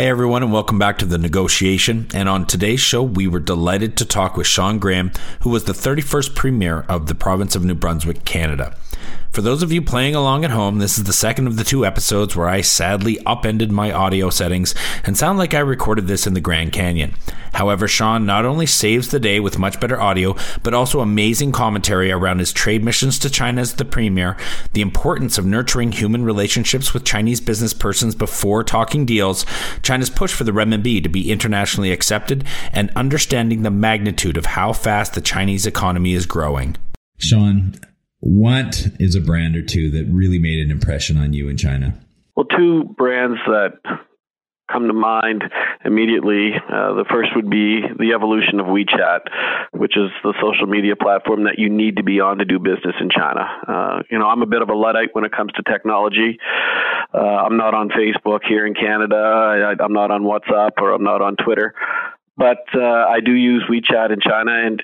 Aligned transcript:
Hey 0.00 0.08
everyone, 0.08 0.42
and 0.42 0.50
welcome 0.50 0.78
back 0.78 0.96
to 1.00 1.04
the 1.04 1.18
negotiation. 1.18 2.06
And 2.14 2.26
on 2.26 2.46
today's 2.46 2.80
show, 2.80 3.02
we 3.02 3.28
were 3.28 3.38
delighted 3.38 3.98
to 3.98 4.06
talk 4.06 4.34
with 4.34 4.46
Shawn 4.46 4.78
Graham, 4.78 5.12
who 5.40 5.50
was 5.50 5.64
the 5.64 5.74
31st 5.74 6.34
Premier 6.34 6.86
of 6.88 7.06
the 7.06 7.14
province 7.14 7.54
of 7.54 7.66
New 7.66 7.74
Brunswick, 7.74 8.24
Canada. 8.24 8.78
For 9.32 9.42
those 9.42 9.62
of 9.62 9.70
you 9.70 9.80
playing 9.80 10.16
along 10.16 10.44
at 10.44 10.50
home, 10.50 10.78
this 10.78 10.98
is 10.98 11.04
the 11.04 11.12
second 11.12 11.46
of 11.46 11.56
the 11.56 11.62
two 11.62 11.86
episodes 11.86 12.34
where 12.34 12.48
I 12.48 12.62
sadly 12.62 13.18
upended 13.24 13.70
my 13.70 13.92
audio 13.92 14.28
settings 14.28 14.74
and 15.04 15.16
sound 15.16 15.38
like 15.38 15.54
I 15.54 15.60
recorded 15.60 16.08
this 16.08 16.26
in 16.26 16.34
the 16.34 16.40
Grand 16.40 16.72
Canyon. 16.72 17.14
However, 17.54 17.86
Shawn 17.86 18.26
not 18.26 18.44
only 18.44 18.66
saves 18.66 19.08
the 19.08 19.20
day 19.20 19.38
with 19.38 19.58
much 19.58 19.78
better 19.78 20.00
audio, 20.00 20.34
but 20.62 20.74
also 20.74 21.00
amazing 21.00 21.52
commentary 21.52 22.10
around 22.10 22.38
his 22.38 22.52
trade 22.52 22.82
missions 22.82 23.18
to 23.20 23.30
China 23.30 23.60
as 23.60 23.74
the 23.74 23.84
premier, 23.84 24.36
the 24.72 24.80
importance 24.80 25.38
of 25.38 25.46
nurturing 25.46 25.92
human 25.92 26.24
relationships 26.24 26.92
with 26.92 27.04
Chinese 27.04 27.40
business 27.40 27.72
persons 27.72 28.14
before 28.14 28.64
talking 28.64 29.06
deals, 29.06 29.46
China's 29.82 30.10
push 30.10 30.32
for 30.32 30.44
the 30.44 30.52
renminbi 30.52 31.02
to 31.02 31.08
be 31.08 31.30
internationally 31.30 31.92
accepted, 31.92 32.44
and 32.72 32.90
understanding 32.96 33.62
the 33.62 33.70
magnitude 33.70 34.36
of 34.36 34.46
how 34.46 34.72
fast 34.72 35.14
the 35.14 35.20
Chinese 35.20 35.66
economy 35.66 36.14
is 36.14 36.26
growing. 36.26 36.76
Shawn, 37.18 37.74
what 38.20 38.86
is 38.98 39.14
a 39.14 39.20
brand 39.20 39.56
or 39.56 39.62
two 39.62 39.90
that 39.90 40.06
really 40.10 40.38
made 40.38 40.58
an 40.58 40.70
impression 40.70 41.16
on 41.16 41.32
you 41.32 41.48
in 41.48 41.56
China? 41.56 41.98
Well, 42.36 42.46
two 42.46 42.84
brands 42.96 43.38
that 43.46 43.78
come 44.70 44.86
to 44.86 44.92
mind 44.92 45.42
immediately. 45.84 46.52
Uh, 46.54 46.94
the 46.94 47.04
first 47.10 47.30
would 47.34 47.50
be 47.50 47.80
the 47.98 48.12
evolution 48.14 48.60
of 48.60 48.66
WeChat, 48.66 49.20
which 49.72 49.96
is 49.96 50.10
the 50.22 50.34
social 50.40 50.66
media 50.66 50.94
platform 50.96 51.44
that 51.44 51.58
you 51.58 51.68
need 51.68 51.96
to 51.96 52.02
be 52.02 52.20
on 52.20 52.38
to 52.38 52.44
do 52.44 52.58
business 52.58 52.94
in 53.00 53.10
China. 53.10 53.44
Uh, 53.66 54.02
you 54.10 54.18
know, 54.18 54.26
I'm 54.26 54.42
a 54.42 54.46
bit 54.46 54.62
of 54.62 54.68
a 54.68 54.74
luddite 54.74 55.10
when 55.12 55.24
it 55.24 55.32
comes 55.32 55.52
to 55.52 55.62
technology. 55.62 56.38
Uh, 57.12 57.18
I'm 57.18 57.56
not 57.56 57.74
on 57.74 57.88
Facebook 57.88 58.40
here 58.48 58.66
in 58.66 58.74
Canada. 58.74 59.16
I, 59.16 59.82
I'm 59.82 59.92
not 59.92 60.10
on 60.10 60.22
WhatsApp 60.22 60.72
or 60.78 60.92
I'm 60.92 61.02
not 61.02 61.20
on 61.20 61.36
Twitter. 61.36 61.74
But 62.36 62.64
uh, 62.74 62.80
I 62.80 63.20
do 63.24 63.32
use 63.32 63.64
WeChat 63.68 64.12
in 64.12 64.20
China, 64.20 64.52
and 64.52 64.82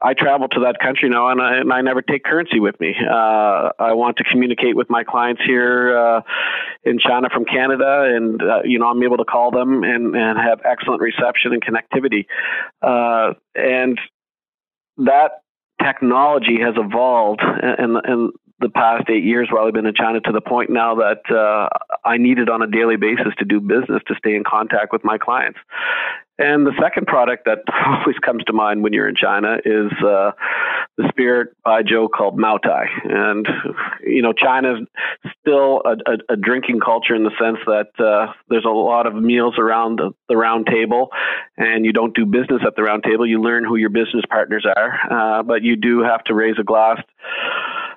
I 0.00 0.14
travel 0.14 0.48
to 0.48 0.60
that 0.60 0.78
country 0.80 1.08
now, 1.08 1.28
and 1.28 1.40
I, 1.40 1.56
and 1.58 1.72
I 1.72 1.80
never 1.80 2.02
take 2.02 2.24
currency 2.24 2.60
with 2.60 2.78
me. 2.80 2.94
Uh, 2.98 3.70
I 3.78 3.92
want 3.92 4.16
to 4.18 4.24
communicate 4.24 4.76
with 4.76 4.90
my 4.90 5.04
clients 5.04 5.42
here 5.44 5.96
uh, 5.96 6.20
in 6.84 6.98
China 6.98 7.28
from 7.32 7.44
Canada, 7.44 8.04
and 8.14 8.42
uh, 8.42 8.62
you 8.64 8.78
know 8.78 8.86
I'm 8.86 9.02
able 9.02 9.18
to 9.18 9.24
call 9.24 9.50
them 9.50 9.84
and, 9.84 10.14
and 10.16 10.38
have 10.38 10.60
excellent 10.64 11.00
reception 11.00 11.52
and 11.52 11.62
connectivity. 11.62 12.26
Uh, 12.82 13.34
and 13.54 14.00
that 14.98 15.42
technology 15.82 16.58
has 16.60 16.74
evolved, 16.76 17.40
in, 17.42 17.96
and 18.04 18.32
the 18.62 18.68
past 18.68 19.10
eight 19.10 19.24
years 19.24 19.48
while 19.50 19.66
I've 19.66 19.74
been 19.74 19.86
in 19.86 19.94
China 19.94 20.20
to 20.20 20.32
the 20.32 20.40
point 20.40 20.70
now 20.70 20.94
that 20.96 21.22
uh, 21.30 21.68
I 22.04 22.16
need 22.16 22.38
it 22.38 22.48
on 22.48 22.62
a 22.62 22.66
daily 22.66 22.96
basis 22.96 23.34
to 23.38 23.44
do 23.44 23.60
business, 23.60 24.02
to 24.06 24.14
stay 24.16 24.34
in 24.34 24.44
contact 24.44 24.92
with 24.92 25.04
my 25.04 25.18
clients. 25.18 25.58
And 26.38 26.66
the 26.66 26.72
second 26.80 27.06
product 27.06 27.44
that 27.44 27.58
always 27.86 28.18
comes 28.18 28.44
to 28.44 28.52
mind 28.52 28.82
when 28.82 28.92
you're 28.92 29.08
in 29.08 29.14
China 29.14 29.58
is 29.64 29.92
uh, 30.04 30.32
the 30.96 31.08
spirit 31.08 31.54
baijiu 31.66 32.10
called 32.10 32.38
Maotai. 32.38 32.86
And, 33.04 33.46
you 34.04 34.22
know, 34.22 34.32
China's 34.32 34.80
still 35.40 35.82
a, 35.84 35.92
a, 36.10 36.32
a 36.34 36.36
drinking 36.36 36.80
culture 36.80 37.14
in 37.14 37.24
the 37.24 37.30
sense 37.40 37.58
that 37.66 37.90
uh, 38.02 38.32
there's 38.48 38.64
a 38.64 38.70
lot 38.70 39.06
of 39.06 39.14
meals 39.14 39.58
around 39.58 39.98
the, 39.98 40.10
the, 40.28 40.36
round 40.36 40.66
table, 40.66 41.10
and 41.56 41.84
you 41.84 41.92
don't 41.92 42.14
do 42.14 42.24
business 42.24 42.62
at 42.66 42.74
the 42.76 42.82
round 42.82 43.04
table. 43.04 43.26
You 43.26 43.40
learn 43.40 43.64
who 43.64 43.76
your 43.76 43.90
business 43.90 44.24
partners 44.28 44.66
are, 44.66 45.38
uh, 45.38 45.42
but 45.42 45.62
you 45.62 45.76
do 45.76 46.00
have 46.02 46.24
to 46.24 46.34
raise 46.34 46.56
a 46.58 46.64
glass 46.64 47.00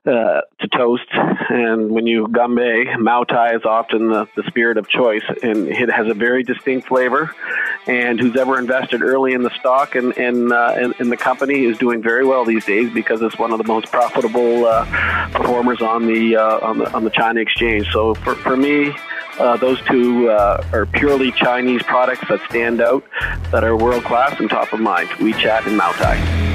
uh, 0.06 0.42
to 0.60 0.68
toast. 0.68 1.08
And 1.12 1.92
when 1.92 2.08
you 2.08 2.28
ganbei, 2.28 2.96
Maotai 2.96 3.56
is 3.56 3.66
often 3.66 4.10
the, 4.10 4.28
the 4.36 4.44
spirit 4.48 4.78
of 4.78 4.88
choice, 4.88 5.24
and 5.44 5.68
it 5.68 5.92
has 5.92 6.08
a 6.08 6.14
very 6.14 6.44
distinct 6.44 6.88
flavor. 6.88 7.34
And 7.88 8.20
who's 8.20 8.36
ever 8.36 8.58
invested 8.58 9.02
early 9.02 9.34
in 9.34 9.44
the 9.44 9.52
stock 9.60 9.96
and 9.96 10.14
in, 10.18 10.52
uh, 10.52 10.76
in, 10.80 10.94
in, 11.00 11.10
the 11.10 11.18
company 11.18 11.66
is 11.66 11.78
doing 11.78 12.02
very 12.02 12.26
well 12.26 12.44
these 12.44 12.66
days 12.66 12.92
because 12.92 13.22
it's 13.22 13.38
one 13.38 13.52
of 13.52 13.60
the 13.60 13.68
most 13.68 13.92
profitable 13.92 14.66
uh, 14.66 14.86
performers 15.32 15.82
on 15.82 16.08
the, 16.08 16.36
uh, 16.36 16.60
on 16.66 16.80
the 16.80 16.92
on 16.94 17.04
the 17.04 17.12
China 17.12 17.40
exchange. 17.40 17.92
So 17.92 18.16
for, 18.16 18.34
for 18.36 18.58
me, 18.58 18.96
uh, 19.40 19.58
those 19.58 19.82
two 19.84 20.30
uh, 20.30 20.66
are 20.72 20.86
purely 20.86 21.32
Chinese 21.32 21.84
products 21.84 22.28
that 22.30 22.40
stand 22.50 22.82
out, 22.82 23.04
that 23.52 23.64
are 23.64 23.76
world 23.76 24.04
class 24.04 24.40
and 24.40 24.50
top 24.50 24.74
of 24.74 24.80
mind. 24.80 25.10
WeChat 25.10 25.68
and 25.68 25.80
Maotai. 25.80 26.55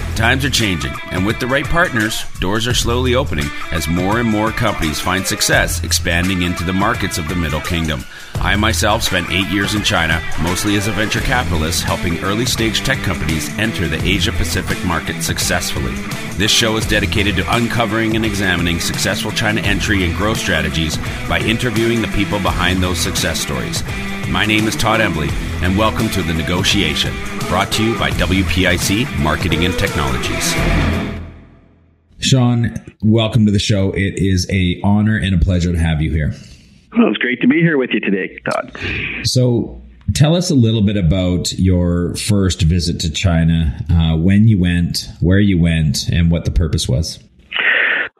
Times 0.15 0.43
are 0.45 0.49
changing, 0.51 0.93
and 1.09 1.25
with 1.25 1.39
the 1.39 1.47
right 1.47 1.65
partners, 1.65 2.25
doors 2.39 2.67
are 2.67 2.73
slowly 2.73 3.15
opening 3.15 3.45
as 3.71 3.87
more 3.87 4.19
and 4.19 4.29
more 4.29 4.51
companies 4.51 4.99
find 4.99 5.25
success 5.25 5.83
expanding 5.83 6.41
into 6.43 6.63
the 6.63 6.73
markets 6.73 7.17
of 7.17 7.27
the 7.27 7.35
Middle 7.35 7.61
Kingdom. 7.61 8.03
I 8.35 8.55
myself 8.55 9.03
spent 9.03 9.31
eight 9.31 9.47
years 9.47 9.73
in 9.73 9.83
China, 9.83 10.21
mostly 10.41 10.75
as 10.75 10.87
a 10.87 10.91
venture 10.91 11.21
capitalist, 11.21 11.83
helping 11.83 12.19
early 12.19 12.45
stage 12.45 12.81
tech 12.81 12.99
companies 12.99 13.49
enter 13.57 13.87
the 13.87 14.03
Asia 14.03 14.31
Pacific 14.33 14.83
market 14.85 15.23
successfully. 15.23 15.93
This 16.37 16.51
show 16.51 16.75
is 16.75 16.85
dedicated 16.85 17.35
to 17.37 17.55
uncovering 17.55 18.15
and 18.15 18.25
examining 18.25 18.79
successful 18.79 19.31
China 19.31 19.61
entry 19.61 20.03
and 20.03 20.15
growth 20.15 20.37
strategies 20.37 20.97
by 21.27 21.39
interviewing 21.39 22.01
the 22.01 22.07
people 22.09 22.39
behind 22.39 22.83
those 22.83 22.99
success 22.99 23.39
stories. 23.39 23.81
My 24.29 24.45
name 24.45 24.67
is 24.67 24.75
Todd 24.75 25.01
Embley, 25.01 25.29
and 25.61 25.77
welcome 25.77 26.09
to 26.09 26.21
The 26.21 26.33
Negotiation, 26.33 27.13
brought 27.51 27.69
to 27.69 27.83
you 27.83 27.99
by 27.99 28.09
WPIC 28.11 29.19
Marketing 29.19 29.65
and 29.65 29.77
Technologies. 29.77 30.53
Shawn, 32.19 32.73
welcome 33.01 33.45
to 33.45 33.51
the 33.51 33.59
show. 33.59 33.91
It 33.91 34.13
is 34.15 34.49
a 34.49 34.79
honor 34.85 35.17
and 35.17 35.35
a 35.35 35.37
pleasure 35.37 35.73
to 35.73 35.77
have 35.77 36.01
you 36.01 36.11
here. 36.11 36.33
Well, 36.97 37.09
it's 37.09 37.17
great 37.17 37.41
to 37.41 37.49
be 37.49 37.59
here 37.59 37.77
with 37.77 37.89
you 37.91 37.99
today, 37.99 38.39
Todd. 38.49 38.79
So, 39.23 39.81
tell 40.13 40.33
us 40.33 40.49
a 40.49 40.55
little 40.55 40.81
bit 40.81 40.95
about 40.95 41.51
your 41.59 42.15
first 42.15 42.61
visit 42.61 43.01
to 43.01 43.11
China, 43.11 43.83
uh, 43.89 44.15
when 44.15 44.47
you 44.47 44.57
went, 44.57 45.09
where 45.19 45.39
you 45.39 45.59
went, 45.59 46.07
and 46.07 46.31
what 46.31 46.45
the 46.45 46.51
purpose 46.51 46.87
was. 46.87 47.19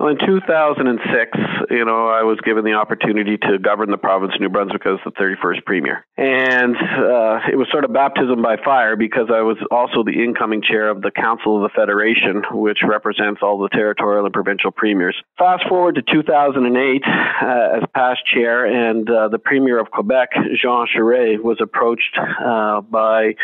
Well, 0.01 0.09
in 0.09 0.17
2006, 0.17 1.37
you 1.69 1.85
know, 1.85 2.07
I 2.07 2.23
was 2.23 2.39
given 2.43 2.65
the 2.65 2.73
opportunity 2.73 3.37
to 3.37 3.59
govern 3.59 3.91
the 3.91 3.99
province 3.99 4.33
of 4.33 4.41
New 4.41 4.49
Brunswick 4.49 4.81
as 4.87 4.97
the 5.05 5.11
31st 5.11 5.63
premier. 5.63 6.03
And 6.17 6.75
uh, 6.75 7.45
it 7.51 7.55
was 7.55 7.67
sort 7.69 7.85
of 7.85 7.93
baptism 7.93 8.41
by 8.41 8.57
fire 8.65 8.95
because 8.95 9.29
I 9.31 9.41
was 9.41 9.57
also 9.69 10.03
the 10.03 10.23
incoming 10.23 10.63
chair 10.63 10.89
of 10.89 11.03
the 11.03 11.11
Council 11.11 11.57
of 11.57 11.61
the 11.61 11.69
Federation, 11.75 12.41
which 12.49 12.79
represents 12.81 13.41
all 13.43 13.59
the 13.59 13.69
territorial 13.69 14.25
and 14.25 14.33
provincial 14.33 14.71
premiers. 14.71 15.15
Fast 15.37 15.69
forward 15.69 15.93
to 15.93 16.01
2008 16.01 17.03
uh, 17.05 17.77
as 17.77 17.83
past 17.93 18.21
chair, 18.25 18.65
and 18.65 19.07
uh, 19.07 19.27
the 19.27 19.37
premier 19.37 19.79
of 19.79 19.91
Quebec, 19.91 20.29
Jean 20.59 20.87
Charest, 20.87 21.43
was 21.43 21.59
approached 21.61 22.17
uh, 22.17 22.81
by 22.81 23.35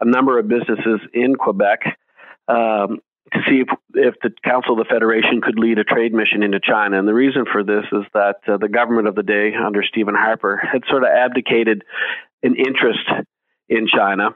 a 0.00 0.06
number 0.06 0.38
of 0.38 0.48
businesses 0.48 1.00
in 1.12 1.34
Quebec. 1.34 1.98
Um, 2.48 3.00
to 3.32 3.38
see 3.48 3.60
if, 3.60 3.68
if 3.94 4.14
the 4.22 4.30
Council 4.44 4.72
of 4.72 4.78
the 4.78 4.92
Federation 4.92 5.40
could 5.40 5.58
lead 5.58 5.78
a 5.78 5.84
trade 5.84 6.12
mission 6.12 6.42
into 6.42 6.60
China. 6.60 6.98
And 6.98 7.06
the 7.06 7.14
reason 7.14 7.44
for 7.50 7.62
this 7.62 7.84
is 7.92 8.04
that 8.14 8.36
uh, 8.46 8.56
the 8.56 8.68
government 8.68 9.08
of 9.08 9.14
the 9.14 9.22
day, 9.22 9.52
under 9.54 9.82
Stephen 9.82 10.14
Harper, 10.14 10.56
had 10.56 10.82
sort 10.88 11.04
of 11.04 11.10
abdicated 11.10 11.84
an 12.42 12.56
interest 12.56 13.06
in 13.68 13.86
China 13.86 14.30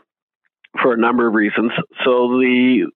for 0.82 0.92
a 0.92 0.96
number 0.96 1.26
of 1.26 1.34
reasons. 1.34 1.72
So 2.04 2.28
the 2.38 2.90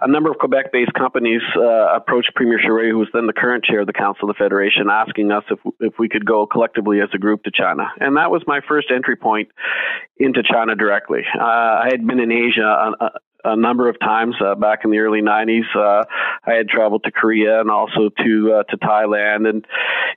a 0.00 0.08
number 0.08 0.30
of 0.30 0.38
Quebec-based 0.38 0.92
companies 0.94 1.42
uh, 1.56 1.94
approached 1.94 2.34
Premier 2.34 2.58
Charest, 2.58 2.90
who 2.90 2.98
was 2.98 3.08
then 3.12 3.26
the 3.26 3.32
current 3.32 3.64
chair 3.64 3.80
of 3.80 3.86
the 3.86 3.92
Council 3.92 4.28
of 4.28 4.36
the 4.36 4.38
Federation, 4.42 4.88
asking 4.90 5.32
us 5.32 5.44
if 5.50 5.58
if 5.80 5.94
we 5.98 6.08
could 6.08 6.26
go 6.26 6.46
collectively 6.46 7.00
as 7.00 7.08
a 7.14 7.18
group 7.18 7.42
to 7.44 7.50
China, 7.50 7.84
and 8.00 8.16
that 8.16 8.30
was 8.30 8.42
my 8.46 8.60
first 8.68 8.90
entry 8.90 9.16
point 9.16 9.48
into 10.18 10.42
China 10.42 10.74
directly. 10.74 11.22
Uh, 11.38 11.42
I 11.42 11.88
had 11.90 12.06
been 12.06 12.20
in 12.20 12.30
Asia 12.30 12.92
uh, 13.00 13.08
a 13.44 13.56
number 13.56 13.88
of 13.88 13.98
times 13.98 14.34
uh, 14.44 14.54
back 14.54 14.80
in 14.84 14.90
the 14.90 14.98
early 14.98 15.20
90s. 15.20 15.64
Uh, 15.74 16.04
I 16.44 16.54
had 16.54 16.68
traveled 16.68 17.04
to 17.04 17.10
Korea 17.10 17.60
and 17.60 17.70
also 17.70 18.10
to 18.22 18.52
uh, 18.54 18.62
to 18.64 18.76
Thailand 18.76 19.48
and 19.48 19.64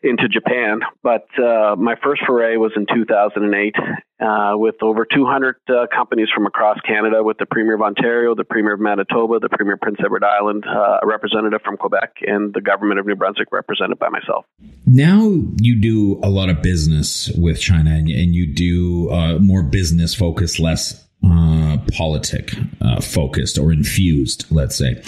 into 0.03 0.27
Japan. 0.27 0.81
But 1.01 1.27
uh, 1.39 1.75
my 1.77 1.95
first 2.03 2.21
foray 2.25 2.57
was 2.57 2.71
in 2.75 2.85
2008 2.85 3.75
uh, 4.19 4.57
with 4.57 4.75
over 4.81 5.05
200 5.05 5.55
uh, 5.67 5.87
companies 5.93 6.27
from 6.33 6.45
across 6.45 6.79
Canada, 6.81 7.23
with 7.23 7.37
the 7.37 7.45
Premier 7.45 7.75
of 7.75 7.81
Ontario, 7.81 8.35
the 8.35 8.43
Premier 8.43 8.73
of 8.73 8.79
Manitoba, 8.79 9.39
the 9.39 9.49
Premier 9.49 9.73
of 9.73 9.81
Prince 9.81 9.97
Edward 10.03 10.23
Island, 10.23 10.65
a 10.65 11.05
representative 11.05 11.61
from 11.63 11.77
Quebec, 11.77 12.17
and 12.21 12.53
the 12.53 12.61
government 12.61 12.99
of 12.99 13.05
New 13.05 13.15
Brunswick, 13.15 13.51
represented 13.51 13.99
by 13.99 14.09
myself. 14.09 14.45
Now 14.85 15.21
you 15.57 15.81
do 15.81 16.19
a 16.23 16.29
lot 16.29 16.49
of 16.49 16.61
business 16.61 17.29
with 17.37 17.59
China, 17.59 17.91
and, 17.91 18.07
and 18.07 18.33
you 18.33 18.53
do 18.53 19.09
more 19.39 19.63
business 19.63 20.15
focused, 20.15 20.59
less 20.59 21.04
uh, 21.25 21.77
politic 21.93 22.53
uh, 22.81 23.01
focused 23.01 23.57
or 23.57 23.71
infused, 23.71 24.45
let's 24.51 24.75
say. 24.75 25.01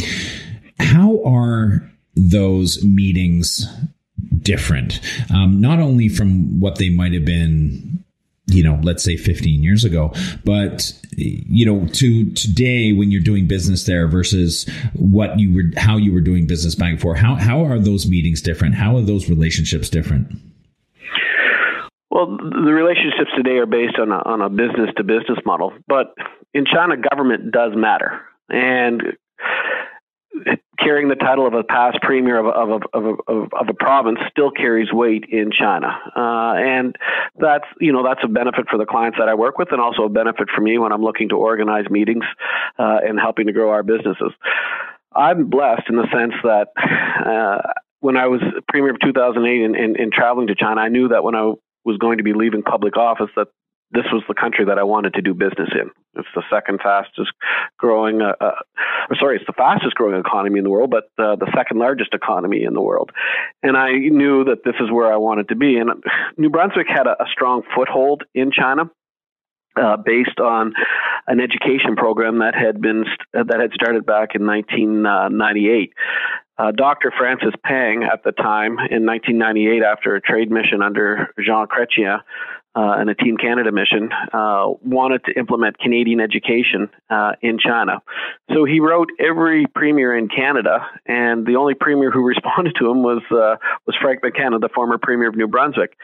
How 0.80 1.24
are 1.24 1.90
those 2.16 2.84
meetings 2.84 3.68
different? 4.42 5.00
Um, 5.34 5.62
not 5.62 5.80
only 5.80 6.10
from 6.10 6.60
what 6.60 6.78
they 6.78 6.90
might 6.90 7.14
have 7.14 7.26
been 7.26 8.04
you 8.50 8.64
know, 8.64 8.80
let's 8.82 9.04
say 9.04 9.18
15 9.18 9.62
years 9.62 9.84
ago. 9.84 10.14
But, 10.46 10.94
you 11.18 11.66
know, 11.66 11.86
to 11.86 12.32
today 12.32 12.94
when 12.94 13.12
you're 13.12 13.22
doing 13.22 13.46
business 13.46 13.86
there 13.86 14.08
versus 14.08 14.68
what 14.94 15.38
you 15.38 15.54
were, 15.54 15.80
how 15.80 15.98
you 15.98 16.14
were 16.14 16.22
doing 16.22 16.48
business 16.48 16.74
back 16.74 16.96
before, 16.96 17.16
how, 17.16 17.36
how 17.36 17.66
are 17.66 17.78
those 17.78 18.08
meetings 18.08 18.42
different? 18.42 18.76
How 18.76 18.96
are 18.96 19.02
those 19.02 19.30
relationships 19.30 19.90
different? 19.90 20.32
Well, 22.10 22.38
the 22.38 22.72
relationships 22.72 23.32
today 23.36 23.58
are 23.58 23.66
based 23.66 24.00
on 24.00 24.12
a, 24.12 24.22
on 24.26 24.42
a 24.42 24.50
business 24.50 24.90
to 24.98 25.04
business 25.04 25.40
model, 25.46 25.74
but 25.88 26.14
in 26.54 26.66
China, 26.66 26.96
government 26.98 27.52
does 27.52 27.74
matter. 27.76 28.22
And 28.50 29.18
carrying 30.80 31.10
the 31.10 31.16
title 31.16 31.48
of 31.48 31.54
a 31.54 31.64
past 31.64 31.98
premier 32.02 32.38
of 32.38 32.46
a, 32.46 32.50
of 32.50 32.70
a, 32.70 32.98
of 32.98 33.20
a, 33.28 33.56
of 33.56 33.70
a 33.70 33.74
province 33.74 34.20
still 34.30 34.52
carries 34.52 34.92
weight 34.92 35.26
in 35.30 35.52
China, 35.52 35.88
uh, 36.16 36.54
and 36.56 36.96
that's 37.40 37.66
you 37.80 37.92
know 37.92 38.04
that's 38.04 38.22
a 38.24 38.28
benefit 38.28 38.68
for 38.70 38.78
the 38.78 38.86
clients 38.86 39.18
that 39.20 39.28
I 39.28 39.34
work 39.34 39.58
with, 39.58 39.72
and 39.72 39.82
also 39.82 40.04
a 40.04 40.10
benefit 40.10 40.48
for 40.54 40.62
me 40.62 40.78
when 40.78 40.92
I'm 40.92 41.04
looking 41.04 41.30
to 41.30 41.36
organize 41.36 41.90
meetings 41.90 42.26
uh, 42.78 43.00
and 43.04 43.20
helping 43.20 43.48
to 43.48 43.54
grow 43.54 43.72
our 43.72 43.84
businesses. 43.84 44.32
I'm 45.16 45.50
blessed 45.50 45.84
in 45.90 45.96
the 45.96 46.08
sense 46.12 46.34
that. 46.44 46.68
Uh, 47.26 47.62
when 48.00 48.16
I 48.16 48.28
was 48.28 48.40
premier 48.70 48.92
of 48.92 49.00
2008 49.00 49.66
and, 49.66 49.76
and, 49.76 49.98
and 49.98 50.14
traveling 50.14 50.48
to 50.48 50.56
China, 50.56 50.80
I 50.80 50.88
knew 50.88 51.08
that 51.08 51.24
when 51.24 51.34
I 51.34 51.52
was 51.88 51.98
going 51.98 52.18
to 52.18 52.24
be 52.24 52.34
leaving 52.34 52.62
public 52.62 52.98
office, 52.98 53.30
that 53.38 53.48
this 53.92 54.04
was 54.12 54.22
the 54.28 54.34
country 54.34 54.66
that 54.66 54.78
I 54.78 54.84
wanted 54.84 55.14
to 55.14 55.22
do 55.22 55.34
business 55.34 55.70
in. 55.72 55.90
It's 56.16 56.28
the 56.36 56.44
second 56.52 56.82
fastest 56.84 57.32
growing, 57.80 58.22
uh, 58.22 58.34
uh, 58.42 58.52
sorry, 59.18 59.38
it's 59.38 59.46
the 59.48 59.54
fastest 59.54 59.96
growing 59.96 60.20
economy 60.20 60.58
in 60.58 60.66
the 60.66 60.70
world, 60.70 60.92
but 60.92 61.06
uh, 61.18 61.38
the 61.38 61.50
second 61.56 61.80
largest 61.80 62.14
economy 62.14 62.64
in 62.64 62.74
the 62.74 62.82
world. 62.82 63.12
And 63.64 63.78
I 63.78 63.94
knew 63.94 64.44
that 64.44 64.66
this 64.66 64.76
is 64.82 64.92
where 64.92 65.12
I 65.12 65.16
wanted 65.16 65.48
to 65.50 65.56
be. 65.56 65.78
And 65.78 66.04
New 66.38 66.50
Brunswick 66.50 66.88
had 66.90 67.08
a, 67.08 67.24
a 67.24 67.28
strong 67.32 67.64
foothold 67.76 68.24
in 68.36 68.52
China. 68.52 68.92
Uh, 69.80 69.96
based 69.96 70.40
on 70.40 70.74
an 71.28 71.40
education 71.40 71.96
program 71.96 72.40
that 72.40 72.56
had 72.56 72.82
been 72.82 73.06
st- 73.06 73.48
that 73.48 73.60
had 73.60 73.72
started 73.74 74.08
back 74.08 74.30
in 74.34 74.44
1998. 74.44 75.94
Uh, 76.58 76.72
Dr. 76.72 77.14
Francis 77.18 77.54
Pang, 77.64 78.04
at 78.04 78.24
the 78.24 78.32
time 78.32 78.80
in 78.90 79.06
1998, 79.06 79.84
after 79.84 80.16
a 80.16 80.22
trade 80.22 80.50
mission 80.52 80.82
under 80.82 81.32
Jean 81.40 81.68
Chrétien, 81.68 82.22
uh, 82.78 82.96
and 83.00 83.10
a 83.10 83.16
Team 83.16 83.38
Canada 83.38 83.72
mission 83.72 84.10
uh, 84.34 84.68
wanted 84.84 85.24
to 85.26 85.32
implement 85.34 85.80
Canadian 85.80 86.20
education 86.20 86.90
uh, 87.10 87.32
in 87.42 87.58
China. 87.58 88.04
So 88.54 88.66
he 88.66 88.80
wrote 88.80 89.10
every 89.20 89.66
premier 89.74 90.16
in 90.16 90.30
Canada, 90.30 90.86
and 91.08 91.46
the 91.46 91.56
only 91.56 91.74
premier 91.74 92.12
who 92.12 92.24
responded 92.28 92.76
to 92.80 92.92
him 92.92 93.02
was 93.02 93.24
uh, 93.32 93.56
was 93.88 93.96
Frank 94.00 94.22
McKenna, 94.22 94.60
the 94.60 94.70
former 94.70 95.00
premier 95.00 95.28
of 95.28 95.36
New 95.36 95.48
Brunswick. 95.48 95.98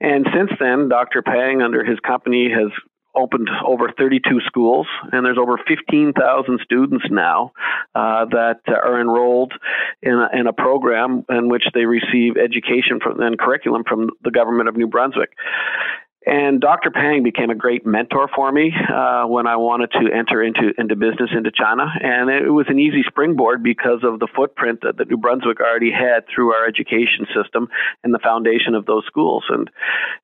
And 0.00 0.26
since 0.32 0.50
then, 0.60 0.88
Dr. 0.88 1.22
Pang, 1.22 1.62
under 1.62 1.82
his 1.82 1.98
company, 2.00 2.50
has 2.50 2.70
opened 3.14 3.48
over 3.66 3.92
32 3.96 4.40
schools, 4.46 4.86
and 5.12 5.24
there's 5.24 5.38
over 5.38 5.58
15,000 5.66 6.60
students 6.62 7.04
now 7.10 7.52
uh, 7.94 8.24
that 8.26 8.60
are 8.68 9.00
enrolled 9.00 9.52
in 10.02 10.12
a, 10.12 10.28
in 10.38 10.46
a 10.46 10.52
program 10.52 11.24
in 11.28 11.48
which 11.48 11.64
they 11.74 11.84
receive 11.84 12.36
education 12.36 13.00
from, 13.02 13.20
and 13.20 13.38
curriculum 13.38 13.82
from 13.88 14.10
the 14.22 14.30
government 14.30 14.68
of 14.68 14.76
New 14.76 14.86
Brunswick. 14.86 15.30
And 16.28 16.60
Dr. 16.60 16.90
Pang 16.90 17.22
became 17.22 17.48
a 17.48 17.54
great 17.54 17.86
mentor 17.86 18.28
for 18.36 18.52
me 18.52 18.70
uh, 18.70 19.24
when 19.24 19.46
I 19.46 19.56
wanted 19.56 19.90
to 19.92 20.12
enter 20.14 20.42
into 20.42 20.74
into 20.76 20.94
business 20.94 21.30
into 21.34 21.50
China, 21.50 21.86
and 22.02 22.28
it 22.28 22.50
was 22.50 22.66
an 22.68 22.78
easy 22.78 23.02
springboard 23.06 23.62
because 23.62 24.00
of 24.02 24.20
the 24.20 24.28
footprint 24.36 24.80
that, 24.82 24.98
that 24.98 25.08
New 25.08 25.16
Brunswick 25.16 25.58
already 25.58 25.90
had 25.90 26.26
through 26.28 26.52
our 26.52 26.66
education 26.66 27.26
system 27.34 27.68
and 28.04 28.12
the 28.12 28.18
foundation 28.18 28.74
of 28.74 28.84
those 28.84 29.04
schools. 29.06 29.44
And 29.48 29.70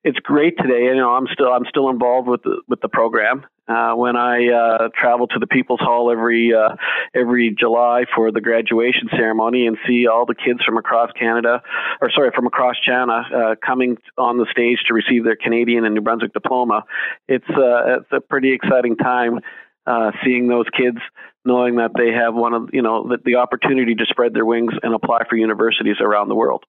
it's 0.03 0.19
great 0.19 0.59
today. 0.59 0.83
You 0.83 0.95
know, 0.95 1.09
I'm 1.09 1.25
still 1.33 1.51
I'm 1.51 1.65
still 1.67 1.89
involved 1.89 2.27
with 2.27 2.43
the 2.43 2.61
with 2.67 2.81
the 2.81 2.89
program, 2.89 3.43
uh, 3.67 3.93
when 3.93 4.15
I 4.15 4.47
uh, 4.49 4.89
travel 4.99 5.27
to 5.27 5.39
the 5.39 5.47
People's 5.47 5.79
Hall 5.79 6.11
every 6.11 6.53
uh, 6.53 6.75
every 7.15 7.55
July 7.57 8.05
for 8.15 8.31
the 8.31 8.41
graduation 8.41 9.09
ceremony 9.11 9.65
and 9.65 9.77
see 9.87 10.07
all 10.07 10.25
the 10.25 10.35
kids 10.35 10.63
from 10.63 10.77
across 10.77 11.11
Canada, 11.17 11.61
or 12.01 12.11
sorry, 12.11 12.31
from 12.35 12.45
across 12.45 12.75
China, 12.85 13.23
uh, 13.33 13.55
coming 13.65 13.97
on 14.17 14.37
the 14.37 14.45
stage 14.51 14.79
to 14.87 14.93
receive 14.93 15.23
their 15.23 15.35
Canadian 15.35 15.85
and 15.85 15.95
New 15.95 16.01
Brunswick 16.01 16.33
diploma. 16.33 16.83
It's 17.27 17.49
uh, 17.49 17.99
it's 17.99 18.11
a 18.11 18.21
pretty 18.21 18.53
exciting 18.53 18.97
time 18.97 19.39
uh, 19.87 20.11
seeing 20.23 20.47
those 20.47 20.65
kids 20.77 20.97
knowing 21.43 21.75
that 21.75 21.91
they 21.95 22.11
have 22.11 22.35
one 22.35 22.53
of 22.53 22.69
you 22.71 22.81
know 22.81 23.09
that 23.09 23.23
the 23.23 23.35
opportunity 23.35 23.95
to 23.95 24.05
spread 24.05 24.33
their 24.33 24.45
wings 24.45 24.73
and 24.83 24.93
apply 24.93 25.19
for 25.29 25.37
universities 25.37 25.97
around 26.01 26.29
the 26.29 26.35
world. 26.35 26.63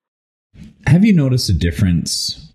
Have 0.87 1.04
you 1.04 1.12
noticed 1.12 1.50
a 1.50 1.54
difference 1.54 2.45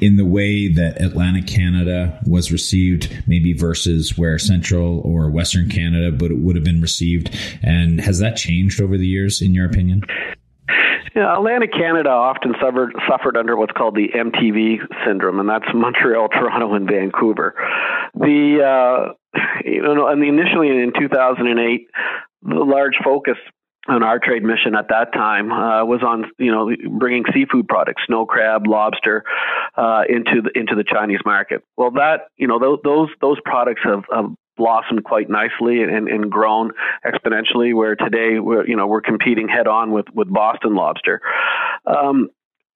in 0.00 0.16
the 0.16 0.24
way 0.24 0.68
that 0.68 1.00
Atlantic 1.00 1.46
Canada 1.46 2.20
was 2.26 2.52
received, 2.52 3.10
maybe 3.26 3.52
versus 3.52 4.18
where 4.18 4.38
Central 4.38 5.00
or 5.00 5.30
Western 5.30 5.68
Canada 5.68 6.10
but 6.10 6.30
it 6.30 6.38
would 6.38 6.56
have 6.56 6.64
been 6.64 6.80
received? 6.80 7.34
And 7.62 8.00
has 8.00 8.18
that 8.18 8.36
changed 8.36 8.80
over 8.80 8.96
the 8.96 9.06
years, 9.06 9.40
in 9.40 9.54
your 9.54 9.66
opinion? 9.66 10.02
Yeah, 11.14 11.36
Atlantic 11.36 11.72
Canada 11.72 12.10
often 12.10 12.54
suffered 12.60 12.92
suffered 13.08 13.36
under 13.36 13.56
what's 13.56 13.72
called 13.72 13.94
the 13.94 14.08
MTV 14.08 14.78
syndrome, 15.06 15.38
and 15.38 15.48
that's 15.48 15.66
Montreal, 15.72 16.28
Toronto, 16.32 16.74
and 16.74 16.88
Vancouver. 16.88 17.54
The 18.14 19.14
uh, 19.14 19.40
you 19.64 19.82
know, 19.82 20.08
and 20.08 20.24
initially 20.24 20.68
in 20.68 20.92
2008, 20.98 21.88
the 22.42 22.54
large 22.54 22.96
focus 23.04 23.36
on 23.86 24.02
our 24.02 24.18
trade 24.18 24.42
mission 24.42 24.74
at 24.74 24.88
that 24.88 25.12
time 25.12 25.52
uh, 25.52 25.84
was 25.84 26.02
on 26.02 26.24
you 26.38 26.50
know 26.50 26.70
bringing 26.98 27.24
seafood 27.32 27.68
products, 27.68 28.02
snow 28.06 28.24
crab, 28.26 28.66
lobster, 28.66 29.24
uh, 29.76 30.02
into 30.08 30.42
the 30.42 30.58
into 30.58 30.74
the 30.74 30.84
Chinese 30.84 31.20
market. 31.24 31.62
Well, 31.76 31.90
that 31.92 32.28
you 32.36 32.46
know 32.46 32.58
those 32.58 32.78
those, 32.84 33.08
those 33.20 33.38
products 33.44 33.82
have, 33.84 34.04
have 34.12 34.30
blossomed 34.56 35.04
quite 35.04 35.28
nicely 35.28 35.82
and, 35.82 36.08
and 36.08 36.30
grown 36.30 36.72
exponentially. 37.04 37.74
Where 37.74 37.96
today 37.96 38.38
we're 38.38 38.66
you 38.66 38.76
know 38.76 38.86
we're 38.86 39.02
competing 39.02 39.48
head 39.48 39.66
on 39.66 39.90
with 39.92 40.06
with 40.14 40.32
Boston 40.32 40.74
lobster. 40.74 41.20
Um, 41.86 42.30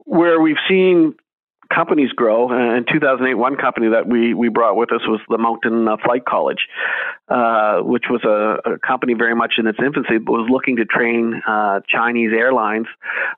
where 0.04 0.40
we've 0.40 0.56
seen 0.68 1.14
companies 1.74 2.10
grow. 2.12 2.50
Uh, 2.50 2.76
in 2.76 2.84
2008, 2.90 3.34
one 3.34 3.56
company 3.56 3.88
that 3.90 4.06
we, 4.06 4.34
we 4.34 4.48
brought 4.48 4.76
with 4.76 4.92
us 4.92 5.00
was 5.06 5.20
the 5.28 5.38
Moncton 5.38 5.86
uh, 5.88 5.96
Flight 6.04 6.24
College, 6.24 6.66
uh, 7.28 7.80
which 7.80 8.04
was 8.10 8.22
a, 8.24 8.72
a, 8.72 8.78
company 8.78 9.14
very 9.14 9.34
much 9.34 9.54
in 9.58 9.66
its 9.66 9.78
infancy, 9.84 10.18
but 10.18 10.32
was 10.32 10.48
looking 10.50 10.76
to 10.76 10.84
train 10.84 11.40
uh, 11.46 11.80
Chinese 11.88 12.30
airlines 12.32 12.86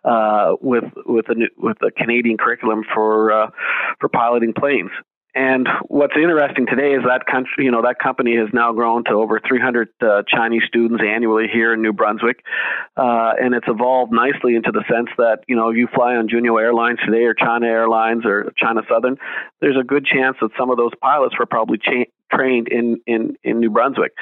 uh, 0.05 0.55
with 0.61 0.85
with 1.07 1.27
a 1.29 1.35
new, 1.35 1.49
with 1.57 1.77
a 1.83 1.91
Canadian 1.91 2.37
curriculum 2.39 2.85
for 2.95 3.33
uh, 3.33 3.51
for 3.99 4.09
piloting 4.09 4.53
planes. 4.53 4.91
And 5.35 5.69
what's 5.87 6.15
interesting 6.17 6.67
today 6.67 6.93
is 6.95 7.05
that 7.07 7.25
country, 7.25 7.65
you 7.65 7.71
know, 7.71 7.83
that 7.83 8.01
company 8.01 8.37
has 8.37 8.49
now 8.53 8.73
grown 8.73 9.05
to 9.05 9.13
over 9.13 9.41
300 9.47 9.89
uh, 10.01 10.23
Chinese 10.27 10.63
students 10.67 11.05
annually 11.07 11.47
here 11.47 11.73
in 11.73 11.83
New 11.83 11.93
Brunswick, 11.93 12.43
uh, 12.97 13.35
and 13.41 13.55
it's 13.55 13.69
evolved 13.69 14.13
nicely 14.13 14.57
into 14.57 14.73
the 14.73 14.83
sense 14.91 15.09
that 15.19 15.45
you 15.47 15.55
know 15.55 15.71
you 15.71 15.87
fly 15.95 16.17
on 16.17 16.29
Juneyao 16.29 16.61
Airlines 16.61 16.99
today, 17.05 17.25
or 17.25 17.35
China 17.35 17.67
Airlines, 17.67 18.27
or 18.27 18.53
China 18.57 18.83
Southern. 18.89 19.19
There's 19.61 19.77
a 19.79 19.85
good 19.85 20.05
chance 20.05 20.37
that 20.41 20.51
some 20.59 20.71
of 20.71 20.77
those 20.77 20.93
pilots 21.01 21.39
were 21.39 21.47
probably 21.47 21.79
cha- 21.79 22.11
trained 22.33 22.67
in, 22.67 23.01
in 23.07 23.37
in 23.45 23.61
New 23.61 23.71
Brunswick. 23.71 24.13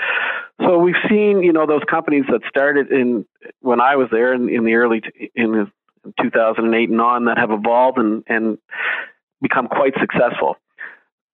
So 0.61 0.79
we've 0.79 1.01
seen, 1.09 1.43
you 1.43 1.55
know, 1.55 1.65
those 1.67 1.85
companies 1.89 2.25
that 2.31 2.43
started 2.51 2.93
in 2.93 3.25
when 3.61 3.81
I 3.81 3.97
was 3.97 4.09
there 4.13 4.35
in, 4.35 4.51
in 4.51 4.65
the 4.65 4.75
early 4.75 5.01
in 5.35 5.73
2008 6.21 6.91
and 6.91 7.01
on 7.01 7.25
that 7.27 7.39
have 7.39 7.51
evolved 7.51 7.97
and 7.97 8.25
and 8.27 8.59
become 9.41 9.69
quite 9.69 9.95
successful 9.99 10.59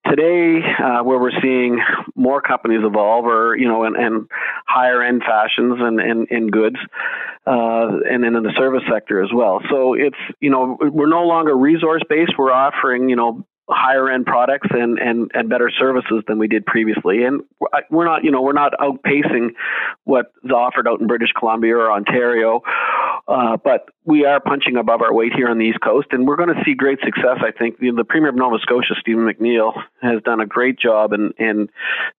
today 0.06 0.60
uh, 0.82 1.02
where 1.02 1.18
we're 1.18 1.40
seeing 1.42 1.80
more 2.14 2.40
companies 2.42 2.80
evolve 2.84 3.24
or 3.24 3.56
you 3.56 3.68
know 3.68 3.84
and, 3.84 3.96
and 3.96 4.28
higher 4.66 5.02
end 5.02 5.22
fashions 5.26 5.78
and, 5.80 6.00
and, 6.00 6.28
and 6.30 6.52
goods 6.52 6.76
uh, 7.46 7.88
and 8.10 8.22
then 8.24 8.36
in 8.36 8.42
the 8.42 8.52
service 8.56 8.82
sector 8.90 9.22
as 9.22 9.30
well. 9.32 9.60
So 9.70 9.94
it's 9.94 10.16
you 10.40 10.50
know 10.50 10.78
we're 10.80 11.08
no 11.08 11.24
longer 11.24 11.56
resource 11.56 12.02
based 12.08 12.32
we're 12.38 12.52
offering 12.52 13.08
you 13.08 13.16
know 13.16 13.46
higher 13.68 14.10
end 14.10 14.26
products 14.26 14.68
and, 14.70 14.98
and, 14.98 15.30
and 15.34 15.48
better 15.48 15.70
services 15.70 16.22
than 16.28 16.38
we 16.38 16.48
did 16.48 16.66
previously. 16.66 17.24
And 17.24 17.42
we're 17.90 18.04
not, 18.04 18.24
you 18.24 18.30
know, 18.30 18.42
we're 18.42 18.52
not 18.52 18.72
outpacing 18.80 19.50
what 20.04 20.32
is 20.44 20.50
offered 20.50 20.86
out 20.86 21.00
in 21.00 21.06
British 21.06 21.32
Columbia 21.38 21.76
or 21.76 21.90
Ontario, 21.90 22.62
uh, 23.26 23.56
but 23.56 23.88
we 24.04 24.26
are 24.26 24.38
punching 24.38 24.76
above 24.76 25.00
our 25.00 25.14
weight 25.14 25.32
here 25.34 25.48
on 25.48 25.58
the 25.58 25.64
East 25.64 25.80
Coast, 25.80 26.08
and 26.10 26.26
we're 26.26 26.36
going 26.36 26.54
to 26.54 26.62
see 26.64 26.74
great 26.74 26.98
success. 27.02 27.38
I 27.40 27.52
think 27.56 27.78
the, 27.78 27.90
the 27.90 28.04
Premier 28.04 28.28
of 28.28 28.36
Nova 28.36 28.58
Scotia, 28.60 28.94
Stephen 29.00 29.24
McNeil, 29.24 29.72
has 30.02 30.22
done 30.24 30.40
a 30.40 30.46
great 30.46 30.78
job 30.78 31.14
in, 31.14 31.32
in 31.38 31.70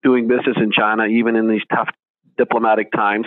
doing 0.03 0.27
business 0.27 0.57
in 0.57 0.71
China, 0.71 1.05
even 1.05 1.35
in 1.35 1.47
these 1.47 1.61
tough 1.69 1.89
diplomatic 2.37 2.91
times. 2.91 3.25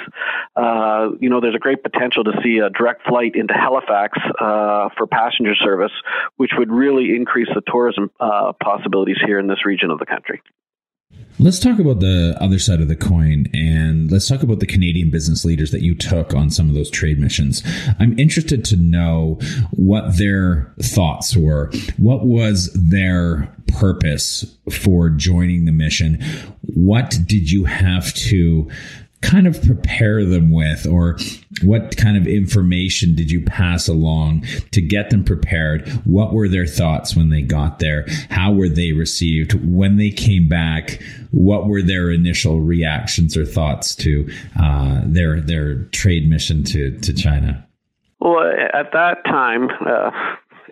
Uh, 0.57 1.11
you 1.21 1.29
know, 1.29 1.41
there's 1.41 1.55
a 1.55 1.61
great 1.61 1.83
potential 1.83 2.25
to 2.25 2.33
see 2.43 2.59
a 2.59 2.71
direct 2.71 3.07
flight 3.07 3.33
into 3.35 3.55
Halifax 3.55 4.19
uh, 4.41 4.89
for 4.97 5.07
passenger 5.07 5.55
service, 5.55 5.93
which 6.37 6.53
would 6.57 6.71
really 6.71 7.15
increase 7.15 7.49
the 7.55 7.63
tourism 7.67 8.11
uh, 8.21 8.53
possibilities 8.63 9.19
here 9.25 9.39
in 9.39 9.47
this 9.47 9.65
region 9.65 9.91
of 9.91 9.99
the 9.99 10.07
country. 10.07 10.43
Let's 11.41 11.61
talk 11.61 11.79
about 11.79 12.01
the 12.01 12.37
other 12.41 12.59
side 12.59 12.81
of 12.81 12.89
the 12.89 12.97
coin 12.97 13.47
and 13.55 14.11
let's 14.11 14.27
talk 14.27 14.43
about 14.43 14.59
the 14.59 14.67
Canadian 14.67 15.09
business 15.09 15.45
leaders 15.45 15.71
that 15.71 15.83
you 15.83 15.95
took 15.95 16.35
on 16.35 16.51
some 16.51 16.69
of 16.69 16.75
those 16.75 16.91
trade 16.91 17.21
missions. 17.21 17.63
I'm 18.01 18.19
interested 18.19 18.65
to 18.67 18.77
know 18.77 19.39
what 19.71 20.19
their 20.19 20.75
thoughts 20.83 21.37
were. 21.37 21.71
What 21.97 22.27
was 22.27 22.73
their 22.75 23.55
purpose 23.69 24.57
for 24.69 25.11
joining 25.11 25.65
the 25.65 25.73
mission? 25.73 26.21
What 26.63 27.17
did 27.25 27.53
you 27.53 27.67
have 27.67 28.13
to 28.15 28.69
kind 29.21 29.47
of 29.47 29.61
prepare 29.63 30.25
them 30.25 30.51
with 30.51 30.87
or 30.87 31.19
what 31.63 31.97
kind 31.97 32.17
of 32.17 32.27
information 32.27 33.15
did 33.15 33.31
you 33.31 33.45
pass 33.45 33.89
along 33.89 34.45
to 34.71 34.81
get 34.81 35.11
them 35.11 35.25
prepared? 35.25 35.89
What 36.05 36.33
were 36.33 36.49
their 36.49 36.67
thoughts 36.67 37.17
when 37.17 37.31
they 37.31 37.43
got 37.43 37.79
there? 37.79 38.07
How 38.31 38.53
were 38.53 38.69
they 38.69 38.93
received? 38.93 39.55
When 39.55 39.97
they 39.97 40.11
came 40.11 40.49
back 40.49 41.03
what 41.31 41.67
were 41.67 41.83
their 41.83 42.11
initial 42.11 42.61
reactions 42.61 43.37
or 43.37 43.45
thoughts 43.45 43.95
to 43.95 44.27
uh, 44.59 45.03
their 45.05 45.41
their 45.41 45.85
trade 45.85 46.29
mission 46.29 46.65
to 46.65 46.99
to 47.01 47.13
China? 47.13 47.67
Well 48.21 48.51
at 48.73 48.93
that 48.93 49.25
time 49.27 49.69
uh, 49.87 50.11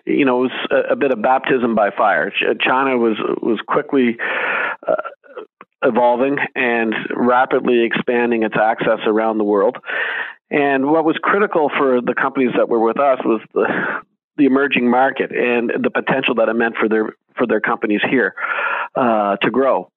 you 0.07 0.23
know, 0.23 0.45
it 0.45 0.51
was 0.71 0.85
a, 0.89 0.95
bit 0.95 1.11
of 1.11 1.21
baptism 1.21 1.75
by 1.75 1.91
fire. 1.91 2.31
China 2.61 2.97
was 2.97 3.17
was 3.41 3.59
quickly 3.67 4.17
uh, 4.87 4.95
evolving 5.83 6.37
and 6.55 6.93
rapidly 7.15 7.83
expanding 7.83 8.43
its 8.43 8.55
access 8.59 8.99
around 9.05 9.37
the 9.37 9.43
world. 9.43 9.77
And 10.49 10.87
what 10.87 11.03
was 11.05 11.17
critical 11.21 11.69
for 11.77 12.01
the 12.01 12.13
companies 12.13 12.51
that 12.57 12.69
were 12.69 12.79
with 12.79 12.99
us 12.99 13.19
was 13.23 13.41
the, 13.53 13.67
the 14.37 14.45
emerging 14.45 14.89
market 14.89 15.31
and 15.31 15.71
the 15.83 15.89
potential 15.89 16.35
that 16.35 16.49
it 16.49 16.53
meant 16.53 16.75
for 16.77 16.87
their 16.87 17.09
for 17.35 17.45
their 17.45 17.61
companies 17.61 18.01
here 18.09 18.33
uh, 18.95 19.35
to 19.37 19.51
grow. 19.51 19.91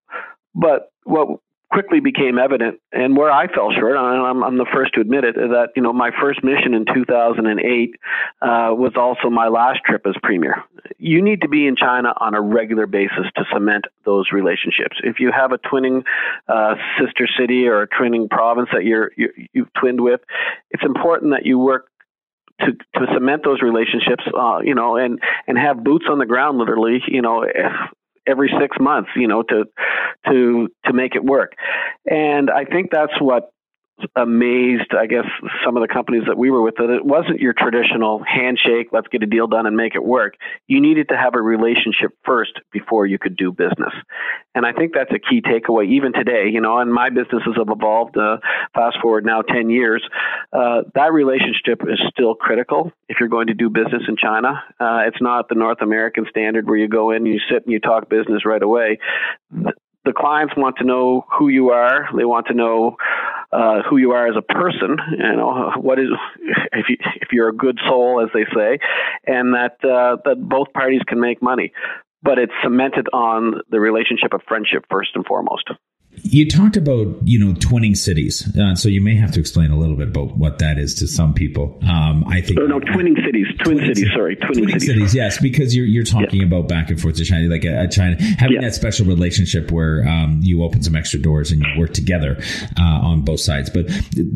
But 0.54 0.92
what 1.04 1.40
quickly 1.70 2.00
became 2.00 2.38
evident, 2.38 2.80
and 2.92 3.16
where 3.16 3.30
I 3.30 3.46
fell 3.46 3.70
short, 3.72 3.96
I'm, 3.96 4.42
I'm 4.42 4.58
the 4.58 4.66
first 4.72 4.94
to 4.94 5.00
admit 5.00 5.24
it, 5.24 5.36
that 5.36 5.68
you 5.76 5.82
know 5.82 5.92
my 5.92 6.10
first 6.20 6.42
mission 6.42 6.74
in 6.74 6.84
2008 6.84 7.94
uh, 8.42 8.74
was 8.74 8.92
also 8.96 9.30
my 9.30 9.48
last 9.48 9.80
trip 9.84 10.06
as 10.06 10.14
premier. 10.22 10.64
You 10.98 11.22
need 11.22 11.42
to 11.42 11.48
be 11.48 11.66
in 11.66 11.76
China 11.76 12.12
on 12.20 12.34
a 12.34 12.40
regular 12.40 12.86
basis 12.86 13.26
to 13.36 13.44
cement 13.52 13.84
those 14.04 14.26
relationships. 14.32 14.96
If 15.02 15.20
you 15.20 15.30
have 15.32 15.52
a 15.52 15.58
twinning 15.58 16.04
uh, 16.48 16.74
sister 16.98 17.28
city 17.38 17.66
or 17.68 17.82
a 17.82 17.88
twinning 17.88 18.28
province 18.28 18.68
that 18.72 18.84
you're, 18.84 19.12
you 19.16 19.30
you've 19.52 19.72
twinned 19.78 20.00
with, 20.00 20.20
it's 20.70 20.84
important 20.84 21.32
that 21.32 21.46
you 21.46 21.58
work 21.58 21.86
to 22.60 22.72
to 22.72 23.06
cement 23.14 23.42
those 23.44 23.62
relationships, 23.62 24.24
uh, 24.36 24.58
you 24.62 24.74
know, 24.74 24.96
and 24.96 25.20
and 25.46 25.56
have 25.58 25.82
boots 25.82 26.06
on 26.10 26.18
the 26.18 26.26
ground, 26.26 26.58
literally, 26.58 27.00
you 27.06 27.22
know, 27.22 27.44
every 28.30 28.50
six 28.60 28.76
months, 28.80 29.10
you 29.16 29.28
know, 29.28 29.42
to 29.42 29.64
to 30.26 30.68
to 30.86 30.92
make 30.92 31.14
it 31.14 31.24
work. 31.24 31.52
And 32.10 32.50
I 32.50 32.64
think 32.64 32.90
that's 32.90 33.20
what 33.20 33.52
amazed, 34.16 34.92
I 34.98 35.06
guess, 35.06 35.24
some 35.64 35.76
of 35.76 35.82
the 35.82 35.92
companies 35.92 36.24
that 36.26 36.36
we 36.36 36.50
were 36.50 36.62
with 36.62 36.76
that 36.76 36.90
it 36.90 37.04
wasn't 37.04 37.40
your 37.40 37.52
traditional 37.52 38.22
handshake, 38.24 38.88
let's 38.92 39.08
get 39.08 39.22
a 39.22 39.26
deal 39.26 39.46
done 39.46 39.66
and 39.66 39.76
make 39.76 39.94
it 39.94 40.04
work. 40.04 40.34
You 40.66 40.80
needed 40.80 41.08
to 41.08 41.16
have 41.16 41.34
a 41.34 41.42
relationship 41.42 42.12
first 42.24 42.52
before 42.72 43.06
you 43.06 43.18
could 43.18 43.36
do 43.36 43.52
business. 43.52 43.92
And 44.54 44.66
I 44.66 44.72
think 44.72 44.92
that's 44.94 45.12
a 45.12 45.18
key 45.18 45.42
takeaway 45.42 45.88
even 45.88 46.12
today, 46.12 46.48
you 46.52 46.60
know, 46.60 46.78
and 46.78 46.92
my 46.92 47.10
businesses 47.10 47.54
have 47.56 47.68
evolved, 47.68 48.16
uh, 48.16 48.38
fast 48.74 48.98
forward 49.00 49.24
now 49.24 49.42
10 49.42 49.70
years. 49.70 50.06
Uh, 50.52 50.82
that 50.94 51.12
relationship 51.12 51.82
is 51.88 52.00
still 52.10 52.34
critical 52.34 52.92
if 53.08 53.18
you're 53.20 53.28
going 53.28 53.46
to 53.46 53.54
do 53.54 53.70
business 53.70 54.02
in 54.08 54.16
China. 54.16 54.62
Uh, 54.78 55.02
it's 55.06 55.20
not 55.20 55.48
the 55.48 55.54
North 55.54 55.82
American 55.82 56.26
standard 56.30 56.66
where 56.68 56.78
you 56.78 56.88
go 56.88 57.10
in, 57.10 57.26
you 57.26 57.38
sit 57.50 57.64
and 57.64 57.72
you 57.72 57.80
talk 57.80 58.08
business 58.08 58.44
right 58.44 58.62
away 58.62 58.98
the 60.04 60.12
clients 60.12 60.54
want 60.56 60.76
to 60.78 60.84
know 60.84 61.26
who 61.38 61.48
you 61.48 61.70
are. 61.70 62.08
They 62.16 62.24
want 62.24 62.46
to 62.46 62.54
know 62.54 62.96
uh, 63.52 63.82
who 63.88 63.96
you 63.96 64.12
are 64.12 64.26
as 64.28 64.36
a 64.36 64.42
person. 64.42 64.96
You 65.10 65.36
know 65.36 65.72
what 65.76 65.98
is 65.98 66.08
if 66.72 66.88
you 66.88 66.96
if 67.16 67.28
you're 67.32 67.48
a 67.48 67.56
good 67.56 67.78
soul, 67.86 68.22
as 68.22 68.30
they 68.32 68.44
say, 68.54 68.78
and 69.26 69.54
that 69.54 69.76
uh, 69.84 70.16
that 70.24 70.36
both 70.38 70.72
parties 70.72 71.02
can 71.06 71.20
make 71.20 71.42
money. 71.42 71.72
But 72.22 72.38
it's 72.38 72.52
cemented 72.62 73.08
on 73.12 73.62
the 73.70 73.80
relationship 73.80 74.34
of 74.34 74.42
friendship 74.46 74.84
first 74.90 75.10
and 75.14 75.24
foremost. 75.24 75.70
You 76.22 76.48
talked 76.48 76.76
about 76.76 77.16
you 77.24 77.38
know 77.38 77.54
twinning 77.54 77.96
cities, 77.96 78.46
uh, 78.58 78.74
so 78.74 78.88
you 78.88 79.00
may 79.00 79.14
have 79.14 79.30
to 79.32 79.40
explain 79.40 79.70
a 79.70 79.78
little 79.78 79.96
bit 79.96 80.08
about 80.08 80.36
what 80.36 80.58
that 80.58 80.76
is 80.76 80.94
to 80.96 81.06
some 81.06 81.32
people. 81.32 81.78
Um, 81.88 82.24
I 82.26 82.40
think 82.40 82.58
oh, 82.60 82.66
no, 82.66 82.80
twinning 82.80 83.16
cities, 83.24 83.46
twin 83.62 83.78
twinning 83.78 83.86
cities, 83.86 84.12
sorry, 84.12 84.36
twinning, 84.36 84.64
twinning 84.64 84.70
cities. 84.72 84.86
cities. 84.86 85.14
Yes, 85.14 85.40
because 85.40 85.74
you're 85.74 85.86
you're 85.86 86.04
talking 86.04 86.40
yeah. 86.40 86.46
about 86.46 86.68
back 86.68 86.90
and 86.90 87.00
forth 87.00 87.16
to 87.16 87.24
China, 87.24 87.48
like 87.48 87.64
a, 87.64 87.84
a 87.84 87.88
China 87.88 88.20
having 88.38 88.56
yeah. 88.56 88.62
that 88.62 88.74
special 88.74 89.06
relationship 89.06 89.70
where 89.70 90.06
um, 90.06 90.40
you 90.42 90.62
open 90.62 90.82
some 90.82 90.94
extra 90.94 91.18
doors 91.18 91.52
and 91.52 91.62
you 91.62 91.68
work 91.78 91.94
together 91.94 92.36
uh, 92.78 92.82
on 92.82 93.22
both 93.22 93.40
sides. 93.40 93.70
But 93.70 93.86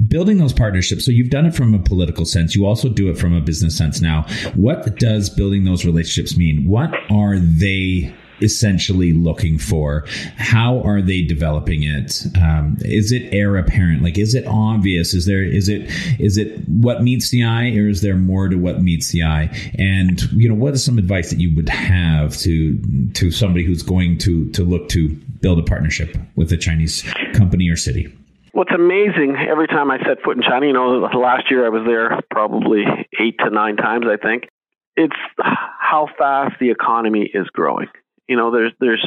building 0.09 0.38
those 0.38 0.52
partnerships, 0.52 1.04
so 1.04 1.11
you've 1.11 1.31
done 1.31 1.45
it 1.45 1.54
from 1.54 1.75
a 1.75 1.78
political 1.81 2.25
sense, 2.25 2.54
you 2.54 2.66
also 2.66 2.88
do 2.88 3.11
it 3.11 3.19
from 3.19 3.35
a 3.35 3.40
business 3.40 3.76
sense. 3.76 4.00
Now, 4.00 4.26
what 4.54 4.97
does 4.97 5.28
building 5.28 5.64
those 5.64 5.85
relationships 5.85 6.37
mean? 6.37 6.66
What 6.66 6.95
are 7.11 7.38
they? 7.38 8.14
Essentially 8.45 9.13
looking 9.13 9.59
for? 9.59 10.05
How 10.37 10.81
are 10.83 11.03
they 11.03 11.23
developing 11.23 11.83
it? 11.83 12.27
Um, 12.41 12.77
is 12.81 13.13
it 13.13 13.33
heir 13.33 13.57
apparent? 13.57 14.03
Like, 14.03 14.19
is 14.19 14.35
it 14.35 14.47
obvious? 14.47 15.15
Is 15.15 15.27
there 15.27 15.43
is 15.43 15.69
it 15.69 15.91
is 16.21 16.39
it 16.39 16.69
what 16.69 17.03
meets 17.03 17.31
the 17.31 17.45
eye, 17.45 17.71
or 17.77 17.89
is 17.89 18.03
there 18.03 18.17
more 18.17 18.49
to 18.49 18.57
what 18.57 18.83
meets 18.83 19.11
the 19.11 19.23
eye? 19.23 19.51
And 19.79 20.23
you 20.33 20.49
know, 20.49 20.55
what 20.55 20.75
is 20.75 20.85
some 20.85 20.99
advice 20.99 21.31
that 21.31 21.41
you 21.41 21.55
would 21.57 21.69
have 21.69 22.37
to 22.39 22.79
to 23.15 23.31
somebody 23.31 23.65
who's 23.65 23.83
going 23.83 24.19
to 24.19 24.51
to 24.51 24.65
look 24.65 24.89
to 24.91 25.09
build 25.41 25.59
a 25.59 25.63
partnership 25.63 26.17
with 26.37 26.53
a 26.53 26.57
Chinese 26.57 27.03
company 27.35 27.69
or 27.69 27.77
city? 27.77 28.13
What's 28.53 28.73
amazing 28.73 29.37
every 29.51 29.67
time 29.67 29.91
I 29.91 29.99
set 29.99 30.23
foot 30.23 30.37
in 30.37 30.43
China, 30.43 30.67
you 30.67 30.73
know, 30.73 31.11
last 31.19 31.51
year 31.51 31.67
I 31.67 31.71
was 31.71 31.83
there 31.87 32.21
probably 32.31 32.85
eight 33.19 33.37
to 33.39 33.51
nine 33.51 33.77
times, 33.77 34.07
I 34.09 34.17
think. 34.17 34.49
It's 34.97 35.17
how 35.41 36.07
fast 36.17 36.55
the 36.61 36.71
economy 36.71 37.29
is 37.35 37.49
growing 37.49 37.89
you 38.28 38.37
know, 38.37 38.50
there's 38.50 38.73
there's 38.81 39.07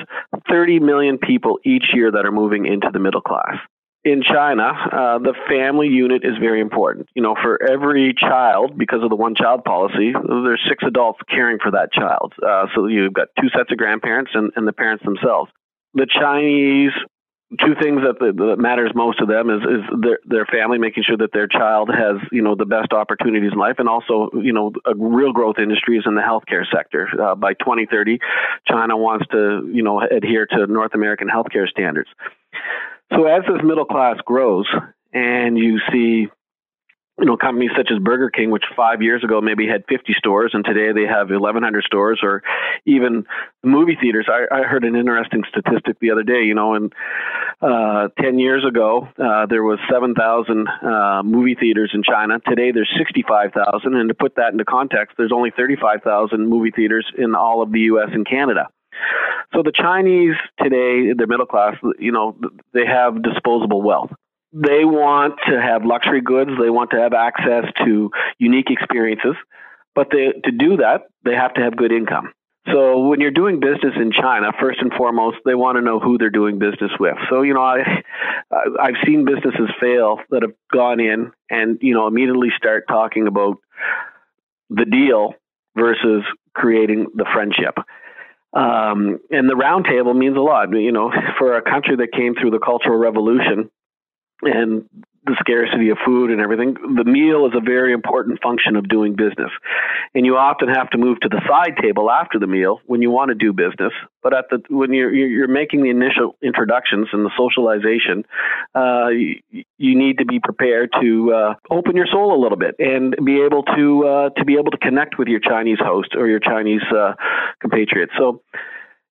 30 0.49 0.79
million 0.79 1.17
people 1.17 1.59
each 1.65 1.85
year 1.93 2.11
that 2.11 2.25
are 2.25 2.31
moving 2.31 2.65
into 2.65 2.89
the 2.91 2.99
middle 2.99 3.21
class. 3.21 3.55
In 4.03 4.23
China, 4.23 4.63
uh, 4.63 5.19
the 5.19 5.33
family 5.49 5.87
unit 5.87 6.23
is 6.23 6.37
very 6.39 6.61
important. 6.61 7.09
You 7.13 7.21
know, 7.23 7.35
for 7.41 7.61
every 7.61 8.13
child, 8.17 8.77
because 8.77 9.03
of 9.03 9.09
the 9.09 9.17
one 9.17 9.35
child 9.35 9.65
policy, 9.65 10.13
there's 10.13 10.61
six 10.69 10.83
adults 10.87 11.19
caring 11.29 11.57
for 11.61 11.71
that 11.71 11.91
child. 11.91 12.33
Uh, 12.41 12.67
so 12.73 12.87
you've 12.87 13.13
got 13.13 13.27
two 13.39 13.49
sets 13.49 13.71
of 13.71 13.77
grandparents 13.77 14.31
and, 14.33 14.51
and 14.55 14.67
the 14.67 14.71
parents 14.71 15.03
themselves. 15.03 15.51
The 15.93 16.07
Chinese 16.07 16.93
two 17.51 17.75
things 17.81 18.01
that, 18.03 18.19
that 18.19 18.55
matters 18.59 18.91
most 18.93 19.19
to 19.19 19.25
them 19.25 19.49
is 19.49 19.61
is 19.61 20.01
their 20.01 20.19
their 20.25 20.45
family 20.45 20.77
making 20.77 21.03
sure 21.03 21.15
that 21.15 21.31
their 21.31 21.47
child 21.47 21.89
has 21.89 22.17
you 22.31 22.41
know 22.41 22.55
the 22.55 22.65
best 22.65 22.91
opportunities 22.91 23.51
in 23.53 23.57
life 23.57 23.75
and 23.79 23.87
also 23.87 24.29
you 24.33 24.51
know 24.51 24.73
a 24.85 24.93
real 24.95 25.31
growth 25.31 25.55
industry 25.57 25.97
is 25.97 26.03
in 26.05 26.15
the 26.15 26.21
healthcare 26.21 26.65
sector. 26.73 27.07
Uh, 27.21 27.35
by 27.35 27.53
2030 27.53 28.19
China 28.67 28.97
wants 28.97 29.25
to 29.31 29.69
you 29.73 29.81
know 29.81 30.01
adhere 30.01 30.45
to 30.45 30.67
North 30.67 30.93
American 30.93 31.29
healthcare 31.29 31.67
standards. 31.67 32.09
So 33.13 33.25
as 33.25 33.43
this 33.47 33.63
middle 33.63 33.85
class 33.85 34.17
grows 34.25 34.67
and 35.13 35.57
you 35.57 35.79
see 35.91 36.27
you 37.19 37.25
know, 37.25 37.35
companies 37.35 37.71
such 37.75 37.89
as 37.91 37.97
Burger 37.99 38.29
King, 38.29 38.51
which 38.51 38.65
five 38.75 39.01
years 39.01 39.23
ago 39.23 39.41
maybe 39.41 39.67
had 39.67 39.83
50 39.89 40.13
stores, 40.17 40.51
and 40.53 40.63
today 40.63 40.91
they 40.93 41.07
have 41.07 41.29
1,100 41.29 41.83
stores, 41.83 42.19
or 42.21 42.43
even 42.85 43.25
movie 43.63 43.97
theaters. 43.99 44.27
I, 44.29 44.45
I 44.53 44.63
heard 44.63 44.83
an 44.83 44.95
interesting 44.95 45.43
statistic 45.49 45.99
the 45.99 46.11
other 46.11 46.23
day. 46.23 46.43
You 46.43 46.53
know, 46.53 46.75
and 46.75 46.93
uh, 47.61 48.09
10 48.21 48.37
years 48.37 48.63
ago 48.63 49.07
uh, 49.17 49.47
there 49.47 49.63
was 49.63 49.79
7,000 49.91 50.67
uh, 50.67 51.23
movie 51.23 51.55
theaters 51.55 51.91
in 51.93 52.03
China. 52.03 52.39
Today 52.47 52.71
there's 52.71 52.93
65,000, 52.97 53.95
and 53.95 54.09
to 54.09 54.15
put 54.15 54.35
that 54.35 54.51
into 54.51 54.65
context, 54.65 55.15
there's 55.17 55.31
only 55.33 55.51
35,000 55.51 56.47
movie 56.47 56.71
theaters 56.71 57.11
in 57.17 57.33
all 57.33 57.63
of 57.63 57.71
the 57.71 57.79
U.S. 57.91 58.09
and 58.13 58.27
Canada. 58.27 58.67
So 59.53 59.63
the 59.63 59.71
Chinese 59.71 60.35
today, 60.61 61.13
the 61.13 61.25
middle 61.27 61.45
class, 61.45 61.75
you 61.97 62.11
know, 62.11 62.35
they 62.73 62.85
have 62.85 63.23
disposable 63.23 63.81
wealth 63.81 64.11
they 64.63 64.85
want 64.85 65.35
to 65.47 65.61
have 65.61 65.85
luxury 65.85 66.21
goods. 66.21 66.51
They 66.59 66.69
want 66.69 66.89
to 66.91 66.97
have 66.97 67.13
access 67.13 67.65
to 67.85 68.09
unique 68.39 68.69
experiences. 68.69 69.35
But 69.93 70.07
they, 70.11 70.33
to 70.43 70.51
do 70.51 70.77
that, 70.77 71.07
they 71.23 71.33
have 71.33 71.53
to 71.55 71.61
have 71.61 71.75
good 71.75 71.91
income. 71.91 72.33
So 72.71 73.07
when 73.07 73.21
you're 73.21 73.31
doing 73.31 73.59
business 73.59 73.93
in 73.95 74.11
China, 74.11 74.51
first 74.59 74.79
and 74.81 74.91
foremost, 74.93 75.37
they 75.45 75.55
want 75.55 75.77
to 75.77 75.81
know 75.81 75.99
who 75.99 76.17
they're 76.17 76.29
doing 76.29 76.59
business 76.59 76.91
with. 76.99 77.15
So 77.29 77.41
you 77.41 77.53
know, 77.53 77.61
I 77.61 78.03
I've 78.51 78.95
seen 79.05 79.25
businesses 79.25 79.69
fail 79.79 80.19
that 80.31 80.41
have 80.41 80.51
gone 80.73 80.99
in 80.99 81.31
and 81.49 81.77
you 81.81 81.93
know 81.93 82.07
immediately 82.07 82.49
start 82.57 82.85
talking 82.89 83.27
about 83.27 83.57
the 84.69 84.85
deal 84.85 85.35
versus 85.77 86.23
creating 86.53 87.07
the 87.15 87.25
friendship. 87.33 87.77
Um, 88.53 89.19
and 89.29 89.49
the 89.49 89.53
roundtable 89.53 90.17
means 90.17 90.35
a 90.35 90.41
lot. 90.41 90.69
You 90.73 90.91
know, 90.91 91.11
for 91.37 91.55
a 91.55 91.61
country 91.61 91.95
that 91.95 92.11
came 92.11 92.35
through 92.35 92.51
the 92.51 92.59
Cultural 92.59 92.97
Revolution, 92.97 93.69
and 94.41 94.87
the 95.27 95.35
scarcity 95.39 95.89
of 95.89 95.97
food 96.05 96.31
and 96.31 96.39
everything, 96.39 96.73
the 96.95 97.03
meal 97.03 97.45
is 97.45 97.53
a 97.53 97.59
very 97.59 97.91
important 97.93 98.41
function 98.41 98.75
of 98.75 98.87
doing 98.87 99.15
business. 99.15 99.51
And 100.15 100.25
you 100.25 100.37
often 100.37 100.69
have 100.69 100.89
to 100.91 100.97
move 100.97 101.19
to 101.19 101.29
the 101.29 101.41
side 101.47 101.75
table 101.81 102.09
after 102.09 102.39
the 102.39 102.47
meal 102.47 102.79
when 102.85 103.01
you 103.01 103.11
want 103.11 103.29
to 103.29 103.35
do 103.35 103.51
business. 103.51 103.91
But 104.23 104.33
at 104.33 104.45
the 104.49 104.63
when 104.69 104.93
you're 104.93 105.13
you're 105.13 105.47
making 105.47 105.83
the 105.83 105.89
initial 105.89 106.35
introductions 106.41 107.09
and 107.11 107.25
the 107.25 107.31
socialization, 107.37 108.25
uh, 108.73 109.09
you, 109.09 109.63
you, 109.77 109.97
need 109.97 110.17
to 110.19 110.25
be 110.25 110.39
prepared 110.39 110.91
to 111.01 111.33
uh, 111.33 111.53
open 111.69 111.95
your 111.95 112.07
soul 112.07 112.33
a 112.33 112.39
little 112.41 112.57
bit 112.57 112.75
and 112.79 113.15
be 113.23 113.41
able 113.41 113.63
to 113.63 114.07
uh, 114.07 114.29
to 114.31 114.45
be 114.45 114.53
able 114.53 114.71
to 114.71 114.77
connect 114.77 115.17
with 115.17 115.27
your 115.27 115.39
Chinese 115.39 115.79
host 115.79 116.15
or 116.15 116.27
your 116.27 116.39
Chinese 116.39 116.83
uh, 116.91 117.13
compatriot. 117.61 118.09
So 118.17 118.41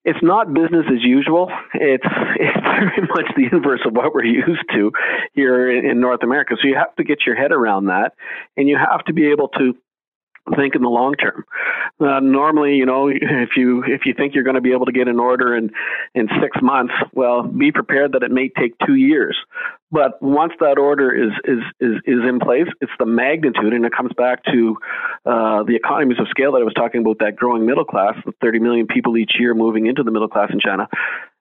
it's 0.06 0.22
not 0.22 0.54
business 0.54 0.86
as 0.86 1.02
usual. 1.02 1.50
It's 1.74 2.06
it's 2.36 2.60
very 2.62 3.08
much 3.08 3.26
the 3.36 3.48
inverse 3.52 3.80
of 3.84 3.92
what 3.92 4.14
we're 4.14 4.24
used 4.24 4.64
to 4.72 4.92
here 5.34 5.68
in, 5.68 5.84
in 5.84 6.00
North 6.00 6.22
America. 6.22 6.54
So 6.62 6.68
you 6.68 6.76
have 6.76 6.94
to 6.96 7.04
get 7.04 7.26
your 7.26 7.34
head 7.34 7.50
around 7.50 7.86
that, 7.86 8.14
and 8.56 8.68
you 8.68 8.78
have 8.78 9.04
to 9.06 9.12
be 9.12 9.26
able 9.26 9.48
to 9.58 9.76
think 10.54 10.74
in 10.74 10.82
the 10.82 10.88
long 10.88 11.14
term. 11.14 11.44
Uh, 12.00 12.20
normally, 12.20 12.76
you 12.76 12.86
know, 12.86 13.08
if 13.08 13.50
you 13.56 13.82
if 13.84 14.06
you 14.06 14.14
think 14.14 14.34
you're 14.34 14.44
going 14.44 14.54
to 14.54 14.60
be 14.60 14.72
able 14.72 14.86
to 14.86 14.92
get 14.92 15.08
an 15.08 15.18
order 15.18 15.56
in 15.56 15.70
in 16.14 16.28
six 16.40 16.56
months, 16.62 16.94
well, 17.12 17.42
be 17.42 17.72
prepared 17.72 18.12
that 18.12 18.22
it 18.22 18.30
may 18.30 18.48
take 18.48 18.74
two 18.86 18.94
years. 18.94 19.36
But 19.90 20.20
once 20.20 20.52
that 20.60 20.78
order 20.78 21.12
is 21.12 21.32
is 21.44 21.62
is, 21.80 21.96
is 22.04 22.20
in 22.28 22.38
place, 22.40 22.68
it's 22.80 22.92
the 22.98 23.06
magnitude, 23.06 23.72
and 23.72 23.84
it 23.84 23.92
comes 23.92 24.12
back 24.16 24.44
to 24.44 24.76
uh, 25.24 25.62
the 25.64 25.74
economies 25.74 26.18
of 26.20 26.28
scale 26.28 26.52
that 26.52 26.60
I 26.60 26.64
was 26.64 26.74
talking 26.74 27.00
about. 27.00 27.18
That 27.20 27.36
growing 27.36 27.66
middle 27.66 27.84
class, 27.84 28.14
the 28.24 28.32
30 28.40 28.58
million 28.60 28.86
people 28.86 29.16
each 29.16 29.32
year 29.38 29.54
moving 29.54 29.86
into 29.86 30.02
the 30.02 30.10
middle 30.10 30.28
class 30.28 30.50
in 30.52 30.60
China 30.60 30.88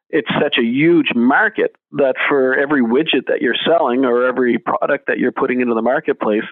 it's 0.09 0.29
such 0.41 0.57
a 0.57 0.63
huge 0.63 1.09
market 1.15 1.75
that 1.93 2.15
for 2.29 2.55
every 2.55 2.81
widget 2.81 3.27
that 3.27 3.41
you're 3.41 3.55
selling 3.65 4.05
or 4.05 4.25
every 4.25 4.57
product 4.57 5.07
that 5.07 5.17
you're 5.17 5.31
putting 5.31 5.61
into 5.61 5.73
the 5.73 5.81
marketplace, 5.81 6.43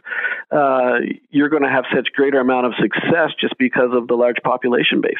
uh, 0.51 0.95
you're 1.29 1.49
going 1.49 1.63
to 1.63 1.69
have 1.69 1.85
such 1.93 2.09
greater 2.15 2.39
amount 2.39 2.65
of 2.65 2.73
success 2.81 3.31
just 3.39 3.57
because 3.57 3.91
of 3.93 4.07
the 4.07 4.15
large 4.15 4.37
population 4.43 5.01
base. 5.01 5.17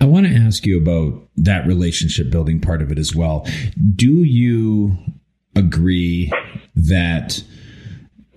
I 0.00 0.06
want 0.06 0.26
to 0.26 0.34
ask 0.34 0.66
you 0.66 0.76
about 0.76 1.28
that 1.36 1.66
relationship 1.66 2.30
building 2.30 2.60
part 2.60 2.82
of 2.82 2.90
it 2.90 2.98
as 2.98 3.14
well. 3.14 3.46
Do 3.94 4.24
you 4.24 4.96
agree 5.54 6.32
that 6.74 7.42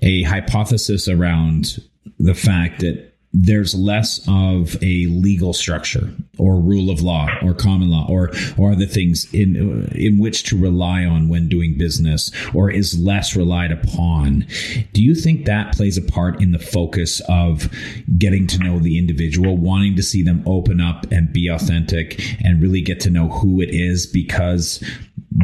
a 0.01 0.23
hypothesis 0.23 1.07
around 1.07 1.79
the 2.19 2.35
fact 2.35 2.81
that 2.81 3.06
there's 3.39 3.75
less 3.75 4.19
of 4.27 4.75
a 4.81 5.05
legal 5.07 5.53
structure 5.53 6.11
or 6.39 6.59
rule 6.59 6.89
of 6.89 7.01
law 7.01 7.29
or 7.43 7.53
common 7.53 7.89
law 7.89 8.05
or 8.09 8.31
or 8.57 8.75
the 8.75 8.87
things 8.87 9.31
in 9.33 9.87
in 9.93 10.17
which 10.17 10.43
to 10.43 10.59
rely 10.59 11.05
on 11.05 11.29
when 11.29 11.47
doing 11.47 11.77
business 11.77 12.31
or 12.53 12.71
is 12.71 12.99
less 12.99 13.35
relied 13.35 13.71
upon. 13.71 14.45
Do 14.93 15.03
you 15.03 15.13
think 15.13 15.45
that 15.45 15.75
plays 15.75 15.97
a 15.97 16.01
part 16.01 16.41
in 16.41 16.51
the 16.51 16.59
focus 16.59 17.21
of 17.29 17.69
getting 18.17 18.47
to 18.47 18.59
know 18.59 18.79
the 18.79 18.97
individual 18.97 19.57
wanting 19.57 19.95
to 19.95 20.03
see 20.03 20.23
them 20.23 20.43
open 20.45 20.81
up 20.81 21.05
and 21.11 21.31
be 21.31 21.47
authentic 21.47 22.19
and 22.43 22.61
really 22.61 22.81
get 22.81 22.99
to 23.01 23.09
know 23.09 23.29
who 23.29 23.61
it 23.61 23.69
is? 23.69 24.07
Because 24.07 24.83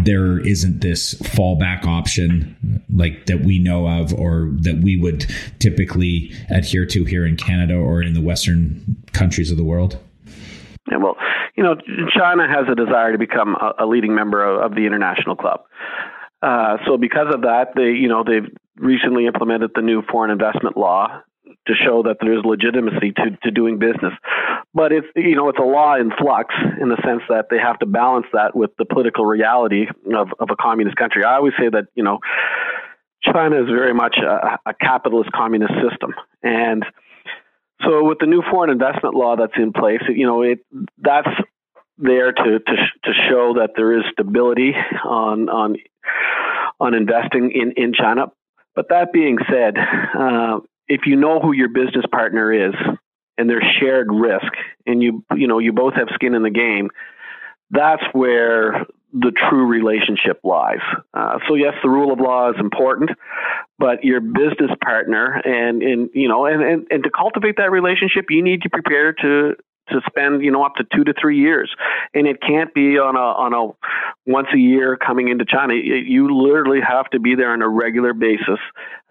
there 0.06 0.40
isn't 0.40 0.82
this 0.82 1.16
fallback 1.16 1.86
option 1.86 2.84
like 2.94 3.26
that 3.26 3.42
we 3.42 3.60
know 3.60 3.88
of 3.88 4.14
or 4.14 4.50
that 4.62 4.82
we 4.84 4.98
would 4.98 5.26
typically 5.60 6.32
adhere 6.50 6.86
to 6.88 7.04
here 7.06 7.26
in 7.26 7.38
Canada 7.38 7.76
or 7.76 8.02
in 8.02 8.14
the 8.14 8.22
Western 8.22 9.04
countries 9.14 9.52
of 9.52 9.58
the 9.58 9.64
world? 9.64 9.98
Yeah, 10.92 10.98
well, 10.98 11.16
you 11.56 11.64
know, 11.64 11.76
China 12.16 12.48
has 12.48 12.66
a 12.70 12.76
desire 12.76 13.12
to 13.12 13.18
become 13.18 13.56
a, 13.56 13.84
a 13.84 13.86
leading 13.86 14.16
member 14.16 14.44
of, 14.44 14.72
of, 14.72 14.76
the 14.76 14.86
international 14.86 15.36
club. 15.36 15.62
Uh, 16.42 16.78
so 16.86 16.98
because 16.98 17.34
of 17.34 17.42
that, 17.42 17.74
they, 17.76 17.92
you 17.92 18.10
know, 18.10 18.24
they've 18.24 18.52
recently 18.78 19.28
implemented 19.28 19.72
the 19.76 19.82
new 19.82 20.02
foreign 20.12 20.32
investment 20.32 20.76
law 20.76 21.22
to 21.68 21.74
show 21.74 22.04
that 22.04 22.18
there's 22.20 22.44
legitimacy 22.44 23.14
to, 23.14 23.38
to 23.44 23.52
doing 23.52 23.80
business. 23.80 24.14
But 24.74 24.92
it's 24.92 25.08
you 25.16 25.36
know 25.36 25.50
it's 25.50 25.60
a 25.60 25.64
law 25.64 25.96
in 25.96 26.12
flux 26.12 26.54
in 26.82 26.90
the 26.90 26.98
sense 27.06 27.22
that 27.30 27.48
they 27.50 27.60
have 27.60 27.80
to 27.80 27.86
balance 27.86 28.26
that 28.34 28.56
with 28.56 28.72
the 28.78 28.86
political 28.86 29.26
reality 29.26 29.86
of, 30.14 30.30
of 30.40 30.50
a 30.50 30.56
communist 30.56 30.98
country. 30.98 31.24
I 31.24 31.36
always 31.36 31.54
say 31.60 31.70
that 31.70 31.86
you 31.96 32.04
know 32.04 32.20
China 33.24 33.62
is 33.62 33.68
very 33.68 33.94
much 33.94 34.18
a, 34.18 34.60
a 34.66 34.74
capitalist 34.74 35.32
communist 35.32 35.74
system, 35.74 36.14
and 36.42 36.86
so 37.84 38.04
with 38.04 38.20
the 38.20 38.26
new 38.26 38.42
foreign 38.50 38.70
investment 38.70 39.16
law 39.16 39.36
that's 39.36 39.58
in 39.58 39.74
place, 39.74 40.02
you 40.10 40.26
know 40.26 40.42
it 40.42 40.60
that's 40.98 41.30
there 41.98 42.32
to 42.32 42.60
to 42.60 42.76
to 43.04 43.14
show 43.30 43.56
that 43.60 43.72
there 43.76 43.98
is 43.98 44.04
stability 44.12 44.74
on 45.06 45.50
on 45.50 45.76
on 46.80 46.94
investing 46.94 47.52
in 47.52 47.74
in 47.78 47.94
China. 47.94 48.32
But 48.76 48.90
that 48.90 49.14
being 49.14 49.38
said, 49.50 49.78
uh, 49.78 50.60
if 50.94 51.08
you 51.08 51.16
know 51.16 51.40
who 51.40 51.54
your 51.54 51.70
business 51.70 52.06
partner 52.12 52.54
is 52.54 52.76
and 53.40 53.50
there's 53.50 53.66
shared 53.80 54.10
risk 54.12 54.54
and 54.86 55.02
you 55.02 55.26
you 55.36 55.48
know 55.48 55.58
you 55.58 55.74
both 55.74 55.96
have 55.96 56.08
skin 56.14 56.36
in 56.36 56.44
the 56.44 56.52
game 56.52 56.92
that's 57.72 58.04
where 58.14 58.86
the 59.16 59.32
true 59.50 59.66
relationship 59.68 60.40
lies. 60.44 60.82
Uh, 61.14 61.40
so 61.48 61.56
yes 61.56 61.74
the 61.82 61.90
rule 61.90 62.14
of 62.14 62.20
law 62.20 62.52
is 62.52 62.56
important 62.60 63.10
but 63.80 64.04
your 64.04 64.22
business 64.22 64.70
partner 64.84 65.42
and 65.44 65.82
and 65.82 66.10
you 66.14 66.28
know 66.28 66.46
and, 66.46 66.62
and 66.62 66.88
and 66.92 67.04
to 67.04 67.10
cultivate 67.10 67.58
that 67.58 67.72
relationship 67.72 68.26
you 68.30 68.44
need 68.44 68.62
to 68.62 68.70
prepare 68.70 69.14
to 69.14 69.56
to 69.90 70.02
spend 70.08 70.44
you 70.44 70.52
know 70.52 70.64
up 70.64 70.76
to 70.76 70.86
two 70.96 71.04
to 71.04 71.14
three 71.20 71.40
years. 71.40 71.74
And 72.14 72.28
it 72.28 72.42
can't 72.42 72.74
be 72.74 72.98
on 72.98 73.16
a 73.16 73.20
on 73.20 73.54
a 73.54 74.30
once 74.30 74.48
a 74.54 74.58
year 74.58 74.98
coming 74.98 75.30
into 75.30 75.46
china. 75.46 75.74
You 75.74 76.36
literally 76.36 76.82
have 76.82 77.10
to 77.12 77.20
be 77.20 77.36
there 77.36 77.52
on 77.52 77.62
a 77.62 77.70
regular 77.70 78.14
basis 78.14 78.60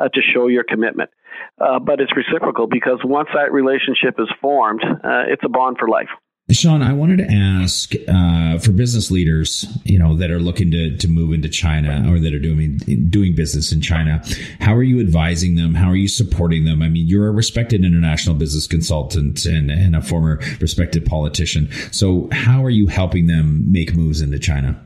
uh, 0.00 0.08
to 0.08 0.20
show 0.22 0.46
your 0.48 0.64
commitment. 0.64 1.10
Uh, 1.58 1.78
but 1.78 2.00
it's 2.00 2.12
reciprocal 2.16 2.66
because 2.66 2.98
once 3.04 3.28
that 3.34 3.52
relationship 3.52 4.16
is 4.18 4.28
formed 4.40 4.82
uh, 4.84 5.24
it's 5.28 5.42
a 5.44 5.48
bond 5.48 5.76
for 5.78 5.88
life 5.88 6.08
Shawn, 6.50 6.82
I 6.82 6.92
wanted 6.92 7.18
to 7.18 7.32
ask 7.32 7.92
uh, 8.08 8.58
for 8.58 8.72
business 8.72 9.10
leaders, 9.10 9.64
you 9.84 9.98
know, 9.98 10.16
that 10.16 10.30
are 10.30 10.40
looking 10.40 10.70
to, 10.72 10.96
to 10.96 11.08
move 11.08 11.32
into 11.32 11.48
China 11.48 12.12
or 12.12 12.18
that 12.18 12.34
are 12.34 12.40
doing 12.40 12.78
doing 13.08 13.34
business 13.34 13.72
in 13.72 13.80
China. 13.80 14.22
How 14.60 14.74
are 14.74 14.82
you 14.82 15.00
advising 15.00 15.54
them? 15.54 15.74
How 15.74 15.88
are 15.88 15.96
you 15.96 16.08
supporting 16.08 16.64
them? 16.64 16.82
I 16.82 16.88
mean, 16.88 17.06
you're 17.06 17.28
a 17.28 17.32
respected 17.32 17.84
international 17.84 18.34
business 18.34 18.66
consultant 18.66 19.46
and, 19.46 19.70
and 19.70 19.94
a 19.94 20.02
former 20.02 20.40
respected 20.60 21.06
politician. 21.06 21.70
So, 21.92 22.28
how 22.32 22.64
are 22.64 22.70
you 22.70 22.88
helping 22.88 23.28
them 23.28 23.70
make 23.70 23.94
moves 23.94 24.20
into 24.20 24.38
China? 24.38 24.84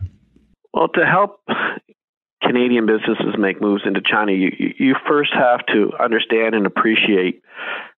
Well, 0.75 0.89
to 0.89 1.07
help 1.07 1.41
Canadian 2.43 2.87
businesses 2.87 3.35
make 3.39 3.61
moves 3.61 3.83
into 3.87 4.03
China, 4.03 4.33
you 4.33 4.51
you 4.79 4.95
first 5.09 5.33
have 5.33 5.65
to 5.67 5.91
understand 5.99 6.55
and 6.55 6.67
appreciate 6.67 7.43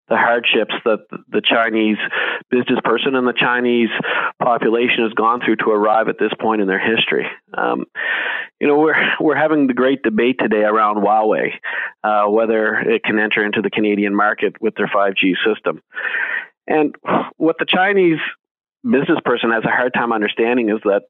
the 0.09 0.17
hardships 0.17 0.75
that 0.85 1.01
the 1.29 1.43
Chinese 1.45 1.99
business 2.51 2.79
person 2.83 3.15
and 3.15 3.27
the 3.27 3.35
Chinese 3.35 3.91
population 4.43 5.05
has 5.05 5.13
gone 5.13 5.41
through 5.45 5.57
to 5.57 5.71
arrive 5.71 6.09
at 6.09 6.19
this 6.19 6.33
point 6.41 6.63
in 6.63 6.67
their 6.67 6.81
history. 6.81 7.27
Um, 7.57 7.85
you 8.61 8.67
know, 8.67 8.79
we're 8.79 8.97
we're 9.21 9.37
having 9.37 9.67
the 9.67 9.75
great 9.75 10.03
debate 10.03 10.37
today 10.39 10.63
around 10.63 10.97
Huawei, 10.97 11.53
uh, 12.03 12.25
whether 12.31 12.75
it 12.75 13.05
can 13.05 13.19
enter 13.19 13.45
into 13.45 13.63
the 13.63 13.71
Canadian 13.71 14.15
market 14.15 14.61
with 14.61 14.75
their 14.75 14.89
5G 14.89 15.35
system. 15.47 15.83
And 16.67 16.95
what 17.37 17.57
the 17.59 17.67
Chinese 17.67 18.19
business 18.83 19.19
person 19.25 19.51
has 19.51 19.65
a 19.65 19.71
hard 19.71 19.95
time 19.95 20.13
understanding 20.13 20.69
is 20.69 20.81
that 20.85 21.03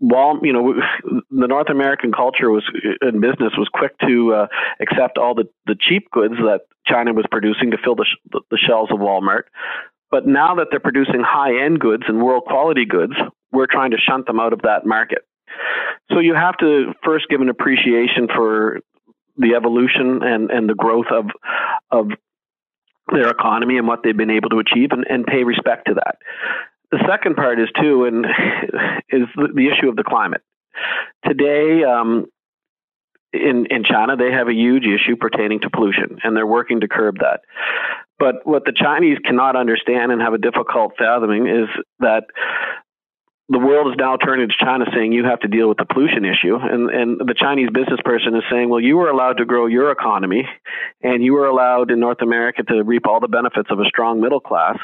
while 0.00 0.38
you 0.42 0.52
know 0.52 0.74
the 1.30 1.46
North 1.46 1.68
American 1.68 2.10
culture 2.10 2.50
was 2.50 2.64
in 3.02 3.20
business 3.20 3.52
was 3.56 3.68
quick 3.72 3.96
to 4.00 4.34
uh, 4.34 4.46
accept 4.80 5.18
all 5.18 5.34
the, 5.34 5.44
the 5.66 5.76
cheap 5.78 6.10
goods 6.10 6.34
that 6.38 6.62
China 6.86 7.12
was 7.12 7.26
producing 7.30 7.70
to 7.70 7.78
fill 7.84 7.94
the, 7.94 8.06
sh- 8.06 8.40
the 8.50 8.58
shelves 8.58 8.90
of 8.90 8.98
Walmart, 8.98 9.44
but 10.10 10.26
now 10.26 10.56
that 10.56 10.68
they're 10.70 10.80
producing 10.80 11.22
high 11.22 11.64
end 11.64 11.80
goods 11.80 12.04
and 12.08 12.22
world 12.22 12.44
quality 12.46 12.86
goods, 12.86 13.12
we're 13.52 13.66
trying 13.66 13.90
to 13.92 13.98
shunt 13.98 14.26
them 14.26 14.40
out 14.40 14.52
of 14.52 14.62
that 14.62 14.86
market. 14.86 15.20
So 16.10 16.18
you 16.18 16.34
have 16.34 16.56
to 16.58 16.94
first 17.04 17.26
give 17.28 17.42
an 17.42 17.50
appreciation 17.50 18.26
for 18.34 18.80
the 19.36 19.54
evolution 19.54 20.22
and, 20.22 20.50
and 20.50 20.68
the 20.68 20.74
growth 20.74 21.06
of 21.12 21.26
of 21.90 22.08
their 23.12 23.28
economy 23.28 23.76
and 23.76 23.86
what 23.86 24.00
they've 24.02 24.16
been 24.16 24.30
able 24.30 24.48
to 24.50 24.60
achieve 24.60 24.90
and, 24.92 25.04
and 25.08 25.26
pay 25.26 25.42
respect 25.44 25.88
to 25.88 25.94
that 25.94 26.16
the 26.90 26.98
second 27.08 27.36
part 27.36 27.60
is 27.60 27.68
too, 27.80 28.04
and 28.04 28.24
is 29.08 29.28
the, 29.36 29.68
issue 29.68 29.88
of 29.88 29.96
the 29.96 30.04
climate. 30.04 30.42
Today, 31.24 31.84
um, 31.84 32.26
in 33.32 33.66
in 33.66 33.84
China, 33.84 34.16
they 34.16 34.32
have 34.32 34.48
a 34.48 34.54
huge 34.54 34.84
issue 34.84 35.16
pertaining 35.16 35.60
to 35.60 35.70
pollution, 35.70 36.18
and 36.24 36.36
they're 36.36 36.46
working 36.46 36.80
to 36.80 36.88
curb 36.88 37.18
that. 37.20 37.40
But 38.18 38.44
what 38.44 38.64
the 38.64 38.72
Chinese 38.72 39.18
cannot 39.24 39.56
understand 39.56 40.12
and 40.12 40.20
have 40.20 40.34
a 40.34 40.38
difficult 40.38 40.92
fathoming 40.98 41.46
is 41.46 41.68
that 42.00 42.24
the 43.50 43.58
world 43.58 43.88
is 43.88 43.96
now 43.98 44.16
turning 44.16 44.48
to 44.48 44.54
China 44.64 44.84
saying 44.94 45.12
you 45.12 45.24
have 45.24 45.40
to 45.40 45.48
deal 45.48 45.68
with 45.68 45.76
the 45.76 45.84
pollution 45.84 46.24
issue. 46.24 46.54
And, 46.54 46.88
and 46.88 47.18
the 47.18 47.34
Chinese 47.34 47.68
business 47.74 47.98
person 48.04 48.36
is 48.36 48.44
saying, 48.48 48.68
well, 48.68 48.80
you 48.80 48.96
were 48.96 49.10
allowed 49.10 49.38
to 49.38 49.44
grow 49.44 49.66
your 49.66 49.90
economy 49.90 50.48
and 51.02 51.24
you 51.24 51.32
were 51.32 51.46
allowed 51.46 51.90
in 51.90 51.98
North 51.98 52.22
America 52.22 52.62
to 52.62 52.84
reap 52.84 53.08
all 53.08 53.18
the 53.18 53.26
benefits 53.26 53.68
of 53.70 53.80
a 53.80 53.84
strong 53.86 54.20
middle 54.20 54.38
class 54.38 54.78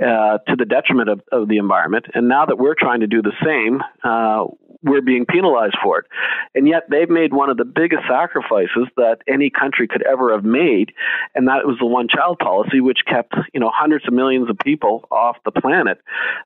uh, 0.00 0.38
to 0.48 0.56
the 0.56 0.64
detriment 0.64 1.10
of, 1.10 1.20
of 1.30 1.48
the 1.48 1.58
environment. 1.58 2.06
And 2.14 2.28
now 2.28 2.46
that 2.46 2.56
we're 2.56 2.76
trying 2.78 3.00
to 3.00 3.06
do 3.06 3.20
the 3.20 3.32
same, 3.44 3.82
uh, 4.02 4.46
we're 4.82 5.02
being 5.02 5.26
penalized 5.26 5.76
for 5.82 5.98
it. 5.98 6.06
And 6.54 6.68
yet 6.68 6.84
they've 6.90 7.08
made 7.08 7.32
one 7.32 7.50
of 7.50 7.56
the 7.56 7.64
biggest 7.64 8.02
sacrifices 8.08 8.88
that 8.96 9.18
any 9.26 9.50
country 9.50 9.88
could 9.88 10.02
ever 10.02 10.32
have 10.32 10.44
made, 10.44 10.92
and 11.34 11.48
that 11.48 11.66
was 11.66 11.76
the 11.80 11.86
one 11.86 12.08
child 12.08 12.38
policy, 12.38 12.80
which 12.80 13.00
kept 13.06 13.34
you 13.52 13.60
know 13.60 13.70
hundreds 13.72 14.06
of 14.06 14.14
millions 14.14 14.48
of 14.48 14.58
people 14.58 15.06
off 15.10 15.36
the 15.44 15.52
planet, 15.52 15.98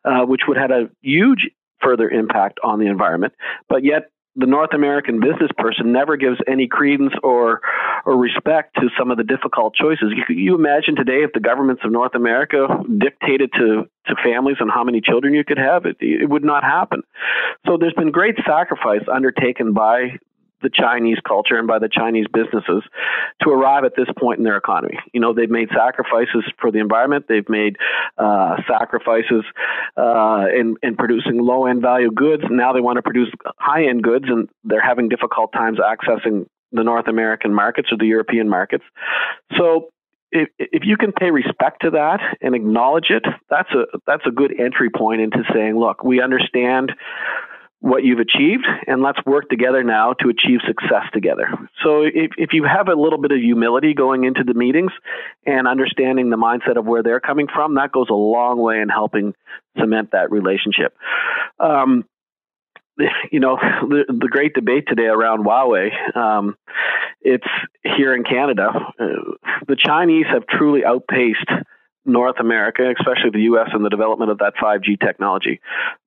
uh, 0.04 0.24
which 0.24 0.42
would 0.48 0.56
have 0.56 0.70
had 0.70 0.82
a 0.82 0.90
huge 1.02 1.50
further 1.82 2.08
impact 2.08 2.58
on 2.62 2.78
the 2.78 2.86
environment. 2.86 3.34
But 3.68 3.84
yet 3.84 4.10
the 4.34 4.46
North 4.46 4.72
American 4.72 5.20
business 5.20 5.50
person 5.58 5.92
never 5.92 6.16
gives 6.16 6.38
any 6.46 6.66
credence 6.66 7.12
or 7.22 7.60
or 8.04 8.16
respect 8.16 8.74
to 8.76 8.88
some 8.98 9.10
of 9.10 9.18
the 9.18 9.24
difficult 9.24 9.74
choices. 9.74 10.12
You, 10.16 10.34
you 10.34 10.54
imagine 10.54 10.96
today 10.96 11.22
if 11.22 11.32
the 11.32 11.40
governments 11.40 11.82
of 11.84 11.92
North 11.92 12.14
America 12.14 12.66
dictated 12.98 13.52
to 13.54 13.88
to 14.06 14.14
families 14.24 14.56
on 14.60 14.68
how 14.68 14.84
many 14.84 15.00
children 15.00 15.34
you 15.34 15.44
could 15.44 15.58
have, 15.58 15.84
it, 15.86 15.96
it 16.00 16.28
would 16.28 16.44
not 16.44 16.64
happen. 16.64 17.02
So 17.66 17.76
there's 17.76 17.94
been 17.94 18.10
great 18.10 18.36
sacrifice 18.46 19.02
undertaken 19.12 19.74
by 19.74 20.18
the 20.62 20.70
Chinese 20.70 21.18
culture 21.26 21.56
and 21.56 21.66
by 21.66 21.78
the 21.78 21.88
Chinese 21.88 22.26
businesses 22.32 22.82
to 23.42 23.50
arrive 23.50 23.84
at 23.84 23.92
this 23.96 24.08
point 24.18 24.38
in 24.38 24.44
their 24.44 24.56
economy. 24.56 24.98
You 25.12 25.20
know, 25.20 25.32
they've 25.32 25.50
made 25.50 25.68
sacrifices 25.74 26.44
for 26.60 26.70
the 26.70 26.78
environment. 26.78 27.26
They've 27.28 27.48
made 27.48 27.76
uh, 28.18 28.56
sacrifices 28.68 29.44
uh, 29.96 30.46
in, 30.54 30.76
in 30.82 30.96
producing 30.96 31.38
low 31.38 31.66
end 31.66 31.82
value 31.82 32.10
goods. 32.10 32.44
Now 32.50 32.72
they 32.72 32.80
want 32.80 32.96
to 32.96 33.02
produce 33.02 33.30
high 33.58 33.86
end 33.86 34.02
goods, 34.02 34.26
and 34.28 34.48
they're 34.64 34.80
having 34.80 35.08
difficult 35.08 35.52
times 35.52 35.78
accessing 35.78 36.46
the 36.72 36.84
North 36.84 37.08
American 37.08 37.52
markets 37.52 37.88
or 37.92 37.98
the 37.98 38.06
European 38.06 38.48
markets. 38.48 38.84
So 39.58 39.90
if, 40.30 40.48
if 40.58 40.82
you 40.84 40.96
can 40.96 41.12
pay 41.12 41.30
respect 41.30 41.82
to 41.82 41.90
that 41.90 42.20
and 42.40 42.54
acknowledge 42.54 43.10
it, 43.10 43.24
that's 43.50 43.70
a 43.72 43.84
that's 44.06 44.26
a 44.26 44.30
good 44.30 44.58
entry 44.58 44.88
point 44.90 45.20
into 45.20 45.44
saying, 45.52 45.78
look, 45.78 46.02
we 46.02 46.22
understand 46.22 46.92
what 47.82 48.04
you've 48.04 48.20
achieved 48.20 48.64
and 48.86 49.02
let's 49.02 49.18
work 49.26 49.48
together 49.48 49.82
now 49.82 50.12
to 50.12 50.28
achieve 50.28 50.60
success 50.64 51.02
together. 51.12 51.48
So 51.82 52.02
if, 52.02 52.30
if 52.38 52.52
you 52.52 52.62
have 52.62 52.86
a 52.86 52.94
little 52.94 53.20
bit 53.20 53.32
of 53.32 53.38
humility 53.38 53.92
going 53.92 54.22
into 54.22 54.44
the 54.44 54.54
meetings 54.54 54.92
and 55.44 55.66
understanding 55.66 56.30
the 56.30 56.36
mindset 56.36 56.76
of 56.76 56.86
where 56.86 57.02
they're 57.02 57.18
coming 57.18 57.48
from, 57.52 57.74
that 57.74 57.90
goes 57.90 58.06
a 58.08 58.14
long 58.14 58.60
way 58.60 58.80
in 58.80 58.88
helping 58.88 59.34
cement 59.76 60.10
that 60.12 60.30
relationship. 60.30 60.96
Um, 61.58 62.04
you 63.32 63.40
know 63.40 63.56
the, 63.56 64.04
the 64.06 64.28
great 64.28 64.54
debate 64.54 64.84
today 64.86 65.06
around 65.06 65.44
Huawei. 65.44 65.90
Um, 66.16 66.56
it's 67.20 67.46
here 67.82 68.14
in 68.14 68.22
Canada. 68.22 68.70
Uh, 69.00 69.06
the 69.66 69.76
Chinese 69.76 70.26
have 70.30 70.46
truly 70.46 70.84
outpaced 70.84 71.50
North 72.04 72.38
America, 72.38 72.92
especially 72.98 73.30
the 73.32 73.42
U.S. 73.42 73.70
in 73.74 73.82
the 73.82 73.88
development 73.88 74.30
of 74.30 74.38
that 74.38 74.54
5G 74.62 75.00
technology. 75.00 75.60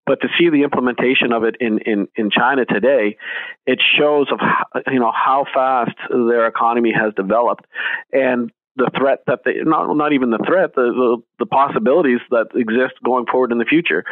But 0.05 0.21
to 0.21 0.27
see 0.37 0.49
the 0.49 0.63
implementation 0.63 1.33
of 1.33 1.43
it 1.43 1.55
in, 1.59 1.79
in, 1.79 2.07
in 2.15 2.29
China 2.29 2.65
today, 2.65 3.17
it 3.65 3.81
shows 3.97 4.27
of 4.31 4.39
how, 4.39 4.81
you 4.91 4.99
know 4.99 5.11
how 5.11 5.45
fast 5.53 5.95
their 6.09 6.47
economy 6.47 6.93
has 6.93 7.13
developed 7.15 7.65
and 8.11 8.51
the 8.77 8.91
threat 8.97 9.19
that 9.27 9.39
they 9.45 9.53
not 9.63 9.93
not 9.95 10.13
even 10.13 10.31
the 10.31 10.43
threat 10.45 10.75
the, 10.75 10.81
the, 10.81 11.17
the 11.39 11.45
possibilities 11.45 12.19
that 12.29 12.47
exist 12.55 12.93
going 13.03 13.25
forward 13.25 13.51
in 13.51 13.57
the 13.57 13.65
future. 13.65 14.03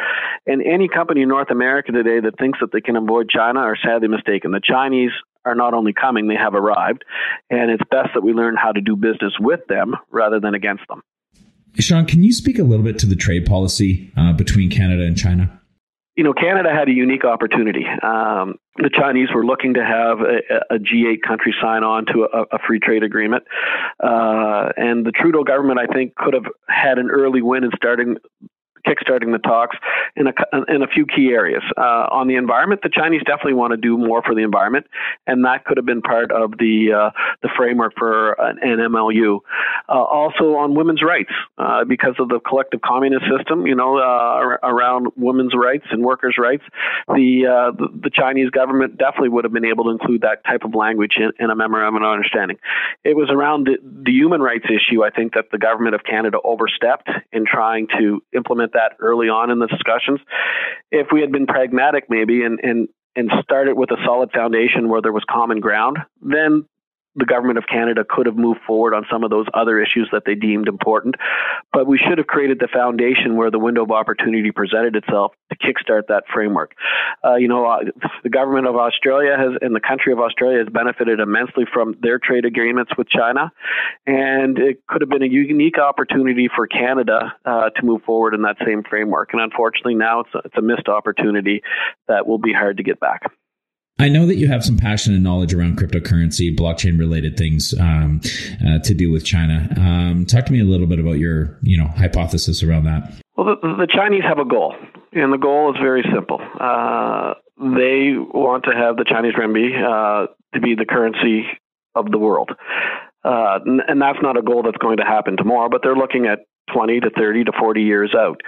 And 0.46 0.62
any 0.62 0.88
company 0.88 1.22
in 1.22 1.28
North 1.28 1.50
America 1.50 1.92
today 1.92 2.20
that 2.20 2.38
thinks 2.38 2.58
that 2.60 2.72
they 2.72 2.80
can 2.80 2.96
avoid 2.96 3.28
China 3.28 3.60
are 3.60 3.76
sadly 3.76 4.08
mistaken. 4.08 4.52
The 4.52 4.62
Chinese 4.64 5.10
are 5.44 5.54
not 5.54 5.74
only 5.74 5.92
coming 5.92 6.28
they 6.28 6.36
have 6.36 6.54
arrived 6.54 7.04
and 7.50 7.70
it's 7.70 7.82
best 7.90 8.10
that 8.14 8.22
we 8.22 8.32
learn 8.32 8.56
how 8.56 8.72
to 8.72 8.80
do 8.80 8.96
business 8.96 9.34
with 9.38 9.60
them 9.68 9.94
rather 10.10 10.40
than 10.40 10.54
against 10.54 10.84
them. 10.88 11.02
Shawn, 11.78 12.06
can 12.06 12.22
you 12.22 12.32
speak 12.32 12.58
a 12.58 12.62
little 12.62 12.84
bit 12.84 12.98
to 13.00 13.06
the 13.06 13.16
trade 13.16 13.44
policy 13.46 14.12
uh, 14.16 14.32
between 14.32 14.70
Canada 14.70 15.02
and 15.04 15.18
China? 15.18 15.60
You 16.16 16.22
know, 16.22 16.32
Canada 16.32 16.70
had 16.72 16.88
a 16.88 16.92
unique 16.92 17.24
opportunity. 17.24 17.84
Um, 18.02 18.54
the 18.76 18.90
Chinese 18.90 19.28
were 19.34 19.44
looking 19.44 19.74
to 19.74 19.84
have 19.84 20.20
a 20.20 20.74
a 20.74 20.78
G8 20.78 21.22
country 21.26 21.54
sign 21.60 21.82
on 21.82 22.06
to 22.06 22.28
a, 22.32 22.56
a 22.56 22.58
free 22.66 22.78
trade 22.78 23.02
agreement. 23.02 23.44
Uh, 24.02 24.68
and 24.76 25.04
the 25.04 25.12
Trudeau 25.12 25.42
government, 25.44 25.78
I 25.80 25.92
think, 25.92 26.14
could 26.14 26.34
have 26.34 26.46
had 26.68 26.98
an 26.98 27.10
early 27.10 27.42
win 27.42 27.64
in 27.64 27.70
starting 27.76 28.16
kickstarting 28.86 29.32
the 29.32 29.38
talks 29.38 29.76
in 30.16 30.26
a, 30.26 30.32
in 30.68 30.82
a 30.82 30.86
few 30.86 31.06
key 31.06 31.28
areas. 31.28 31.62
Uh, 31.76 32.06
on 32.10 32.28
the 32.28 32.36
environment, 32.36 32.82
the 32.82 32.90
Chinese 32.90 33.22
definitely 33.26 33.54
want 33.54 33.72
to 33.72 33.76
do 33.76 33.96
more 33.96 34.22
for 34.22 34.34
the 34.34 34.42
environment, 34.42 34.86
and 35.26 35.44
that 35.44 35.64
could 35.64 35.76
have 35.76 35.86
been 35.86 36.02
part 36.02 36.30
of 36.30 36.52
the 36.58 36.92
uh, 36.92 37.10
the 37.42 37.48
framework 37.56 37.94
for 37.96 38.32
an, 38.34 38.58
an 38.62 38.92
MOU. 38.92 39.40
Uh, 39.88 39.92
also 39.92 40.56
on 40.56 40.74
women's 40.74 41.02
rights, 41.02 41.30
uh, 41.58 41.84
because 41.84 42.14
of 42.18 42.28
the 42.28 42.40
collective 42.40 42.80
communist 42.80 43.24
system, 43.36 43.66
you 43.66 43.74
know, 43.74 43.98
uh, 43.98 44.58
around 44.62 45.08
women's 45.16 45.52
rights 45.54 45.86
and 45.90 46.04
workers' 46.04 46.36
rights, 46.38 46.62
the, 47.08 47.46
uh, 47.46 47.70
the, 47.76 47.88
the 48.04 48.10
Chinese 48.10 48.50
government 48.50 48.96
definitely 48.98 49.28
would 49.28 49.44
have 49.44 49.52
been 49.52 49.64
able 49.64 49.84
to 49.84 49.90
include 49.90 50.22
that 50.22 50.44
type 50.44 50.64
of 50.64 50.74
language 50.74 51.16
in, 51.16 51.32
in 51.38 51.50
a 51.50 51.56
memorandum 51.56 52.02
of 52.02 52.10
understanding. 52.10 52.58
It 53.04 53.16
was 53.16 53.30
around 53.30 53.66
the, 53.66 53.76
the 53.82 54.12
human 54.12 54.40
rights 54.40 54.66
issue, 54.66 55.04
I 55.04 55.10
think, 55.10 55.34
that 55.34 55.50
the 55.50 55.58
government 55.58 55.94
of 55.94 56.04
Canada 56.04 56.38
overstepped 56.44 57.08
in 57.32 57.44
trying 57.46 57.88
to 57.98 58.22
implement 58.34 58.72
that 58.74 58.92
early 59.00 59.28
on 59.28 59.50
in 59.50 59.58
the 59.58 59.66
discussions. 59.66 60.20
If 60.92 61.08
we 61.12 61.20
had 61.20 61.32
been 61.32 61.46
pragmatic, 61.46 62.04
maybe, 62.08 62.44
and 62.44 62.60
and 62.62 62.88
and 63.16 63.30
started 63.42 63.76
with 63.76 63.90
a 63.90 63.96
solid 64.04 64.30
foundation 64.32 64.88
where 64.88 65.00
there 65.00 65.12
was 65.12 65.24
common 65.28 65.60
ground, 65.60 65.98
then 66.20 66.66
the 67.16 67.24
government 67.24 67.58
of 67.58 67.64
Canada 67.66 68.04
could 68.08 68.26
have 68.26 68.36
moved 68.36 68.60
forward 68.66 68.94
on 68.94 69.06
some 69.10 69.24
of 69.24 69.30
those 69.30 69.46
other 69.54 69.80
issues 69.80 70.08
that 70.12 70.22
they 70.26 70.34
deemed 70.34 70.68
important. 70.68 71.14
But 71.72 71.86
we 71.86 71.98
should 71.98 72.18
have 72.18 72.26
created 72.26 72.58
the 72.58 72.68
foundation 72.72 73.36
where 73.36 73.50
the 73.50 73.58
window 73.58 73.84
of 73.84 73.90
opportunity 73.90 74.50
presented 74.50 74.96
itself 74.96 75.32
to 75.50 75.58
kickstart 75.58 76.08
that 76.08 76.24
framework. 76.32 76.74
Uh, 77.24 77.36
you 77.36 77.48
know, 77.48 77.66
uh, 77.66 77.78
the 78.22 78.30
government 78.30 78.66
of 78.66 78.76
Australia 78.76 79.36
has, 79.36 79.52
and 79.60 79.74
the 79.74 79.80
country 79.80 80.12
of 80.12 80.18
Australia 80.18 80.58
has 80.58 80.68
benefited 80.68 81.20
immensely 81.20 81.64
from 81.72 81.94
their 82.00 82.18
trade 82.18 82.44
agreements 82.44 82.92
with 82.98 83.08
China. 83.08 83.52
And 84.06 84.58
it 84.58 84.86
could 84.88 85.02
have 85.02 85.10
been 85.10 85.22
a 85.22 85.26
unique 85.26 85.78
opportunity 85.78 86.48
for 86.54 86.66
Canada 86.66 87.34
uh, 87.44 87.70
to 87.70 87.84
move 87.84 88.02
forward 88.02 88.34
in 88.34 88.42
that 88.42 88.56
same 88.66 88.82
framework. 88.88 89.30
And 89.32 89.40
unfortunately, 89.40 89.94
now 89.94 90.20
it's 90.20 90.34
a, 90.34 90.38
it's 90.44 90.56
a 90.56 90.62
missed 90.62 90.88
opportunity 90.88 91.62
that 92.08 92.26
will 92.26 92.38
be 92.38 92.52
hard 92.52 92.78
to 92.78 92.82
get 92.82 92.98
back. 92.98 93.22
I 93.98 94.08
know 94.08 94.26
that 94.26 94.36
you 94.36 94.48
have 94.48 94.64
some 94.64 94.76
passion 94.76 95.14
and 95.14 95.22
knowledge 95.22 95.54
around 95.54 95.78
cryptocurrency, 95.78 96.54
blockchain 96.54 96.98
related 96.98 97.36
things 97.36 97.72
um, 97.78 98.20
uh, 98.66 98.80
to 98.80 98.92
do 98.92 99.12
with 99.12 99.24
China. 99.24 99.68
Um, 99.76 100.26
talk 100.26 100.46
to 100.46 100.52
me 100.52 100.60
a 100.60 100.64
little 100.64 100.88
bit 100.88 100.98
about 100.98 101.18
your, 101.18 101.58
you 101.62 101.78
know, 101.78 101.86
hypothesis 101.86 102.62
around 102.64 102.84
that. 102.84 103.14
Well, 103.36 103.46
the, 103.46 103.56
the 103.62 103.88
Chinese 103.92 104.22
have 104.26 104.38
a 104.38 104.44
goal, 104.44 104.74
and 105.12 105.32
the 105.32 105.38
goal 105.38 105.72
is 105.72 105.80
very 105.80 106.04
simple. 106.12 106.40
Uh, 106.40 107.34
they 107.56 108.14
want 108.18 108.64
to 108.64 108.72
have 108.72 108.96
the 108.96 109.04
Chinese 109.08 109.34
renminbi 109.34 109.78
uh, 109.78 110.26
to 110.54 110.60
be 110.60 110.74
the 110.74 110.86
currency 110.86 111.44
of 111.94 112.10
the 112.10 112.18
world, 112.18 112.50
uh, 113.24 113.60
and 113.64 114.02
that's 114.02 114.18
not 114.22 114.36
a 114.36 114.42
goal 114.42 114.64
that's 114.64 114.78
going 114.78 114.96
to 114.96 115.04
happen 115.04 115.36
tomorrow. 115.36 115.68
But 115.70 115.82
they're 115.84 115.94
looking 115.94 116.26
at 116.26 116.40
20 116.74 117.00
to 117.00 117.10
30 117.10 117.44
to 117.44 117.52
40 117.58 117.82
years 117.82 118.14
out. 118.16 118.40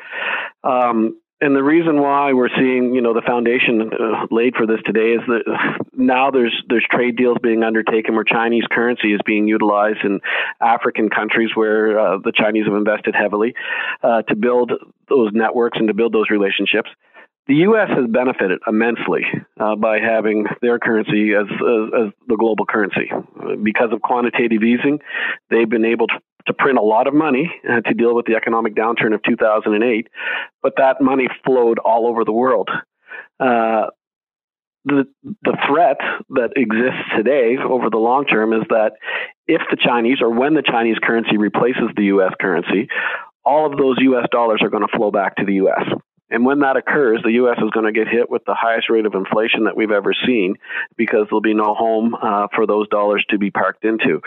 Um, 0.65 1.21
and 1.41 1.55
the 1.55 1.63
reason 1.63 2.01
why 2.01 2.33
we're 2.33 2.49
seeing, 2.57 2.95
you 2.95 3.03
know, 3.03 3.13
the 3.13 3.21
foundation 3.21 3.91
uh, 3.93 4.27
laid 4.31 4.55
for 4.55 4.67
this 4.67 4.81
today 4.87 5.13
is 5.13 5.21
that 5.27 5.43
now 5.93 6.31
there's 6.31 6.63
there's 6.69 6.87
trade 6.91 7.17
deals 7.17 7.37
being 7.43 7.63
undertaken 7.63 8.15
where 8.15 8.25
Chinese 8.25 8.65
currency 8.71 9.13
is 9.13 9.21
being 9.27 9.47
utilized 9.47 10.03
in 10.03 10.21
African 10.61 11.11
countries 11.11 11.51
where 11.55 11.99
uh, 11.99 12.19
the 12.25 12.33
Chinese 12.33 12.65
have 12.67 12.75
invested 12.75 13.15
heavily 13.15 13.55
uh, 14.03 14.23
to 14.23 14.35
build 14.35 14.73
those 15.11 15.31
networks 15.35 15.79
and 15.79 15.89
to 15.89 15.95
build 15.95 16.15
those 16.15 16.31
relationships. 16.31 16.89
The 17.47 17.55
U.S. 17.55 17.89
has 17.91 18.07
benefited 18.09 18.59
immensely 18.67 19.23
uh, 19.61 19.77
by 19.77 20.01
having 20.01 20.47
their 20.63 20.81
currency 20.81 21.33
as, 21.35 21.47
as, 21.49 22.07
as 22.07 22.13
the 22.27 22.37
global 22.37 22.67
currency 22.67 23.11
because 23.63 23.91
of 23.93 24.03
quantitative 24.03 24.65
easing. 24.65 24.99
They've 25.51 25.69
been 25.69 25.85
able 25.85 26.09
to 26.09 26.15
to 26.47 26.55
print 26.55 26.79
a 26.79 26.83
lot 26.83 27.07
of 27.07 27.15
money 27.15 27.53
uh, 27.69 27.81
to 27.81 27.95
deal 27.95 28.15
with 28.15 28.27
the 28.27 28.37
economic 28.37 28.75
downturn 28.75 29.13
of 29.15 29.23
2008, 29.25 30.07
but 30.63 30.75
that 30.77 31.01
money 31.01 31.29
flowed 31.45 31.79
all 31.81 32.07
over 32.07 32.25
the 32.25 32.33
world. 32.33 32.71
Uh, 33.41 33.87
the 34.85 35.05
the 35.43 35.57
threat 35.69 35.97
that 36.31 36.51
exists 36.55 37.03
today 37.17 37.57
over 37.59 37.91
the 37.91 37.97
long 37.97 38.25
term 38.25 38.53
is 38.53 38.63
that 38.71 38.93
if 39.49 39.61
the 39.71 39.77
Chinese 39.77 40.19
or 40.21 40.31
when 40.31 40.55
the 40.55 40.63
Chinese 40.63 40.97
currency 41.03 41.37
replaces 41.37 41.91
the 41.97 42.05
U.S. 42.05 42.33
currency, 42.41 42.89
all 43.45 43.71
of 43.71 43.77
those 43.77 43.97
U.S. 44.01 44.27
dollars 44.31 44.61
are 44.63 44.71
going 44.71 44.87
to 44.87 44.97
flow 44.97 45.11
back 45.11 45.37
to 45.37 45.45
the 45.45 45.55
U.S. 45.55 45.83
And 46.31 46.45
when 46.45 46.61
that 46.61 46.77
occurs, 46.77 47.21
the 47.23 47.33
U.S. 47.33 47.59
is 47.59 47.71
going 47.71 47.87
to 47.87 47.93
get 47.93 48.09
hit 48.09 48.29
with 48.29 48.43
the 48.47 48.55
highest 48.55 48.91
rate 48.91 49.07
of 49.07 49.15
inflation 49.15 49.65
that 49.65 49.77
we've 49.77 49.93
ever 49.93 50.13
seen 50.27 50.57
because 50.97 51.27
there'll 51.31 51.41
be 51.41 51.55
no 51.55 51.75
home 51.75 52.15
uh, 52.15 52.49
for 52.55 52.67
those 52.67 52.89
dollars 52.89 53.25
to 53.31 53.39
be 53.39 53.51
parked 53.51 53.85
into. 53.85 54.21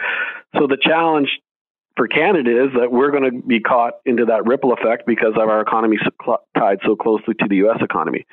So 0.57 0.67
the 0.67 0.77
challenge 0.81 1.29
for 1.97 2.07
Canada 2.07 2.65
is 2.65 2.71
that 2.79 2.91
we're 2.93 3.11
going 3.11 3.29
to 3.29 3.45
be 3.45 3.59
caught 3.59 3.95
into 4.05 4.25
that 4.25 4.45
ripple 4.45 4.71
effect 4.71 5.05
because 5.05 5.33
of 5.35 5.49
our 5.49 5.59
economy 5.59 5.97
tied 6.57 6.79
so 6.85 6.95
closely 6.95 7.33
to 7.39 7.47
the 7.49 7.57
U.S. 7.57 7.79
economy. 7.81 8.25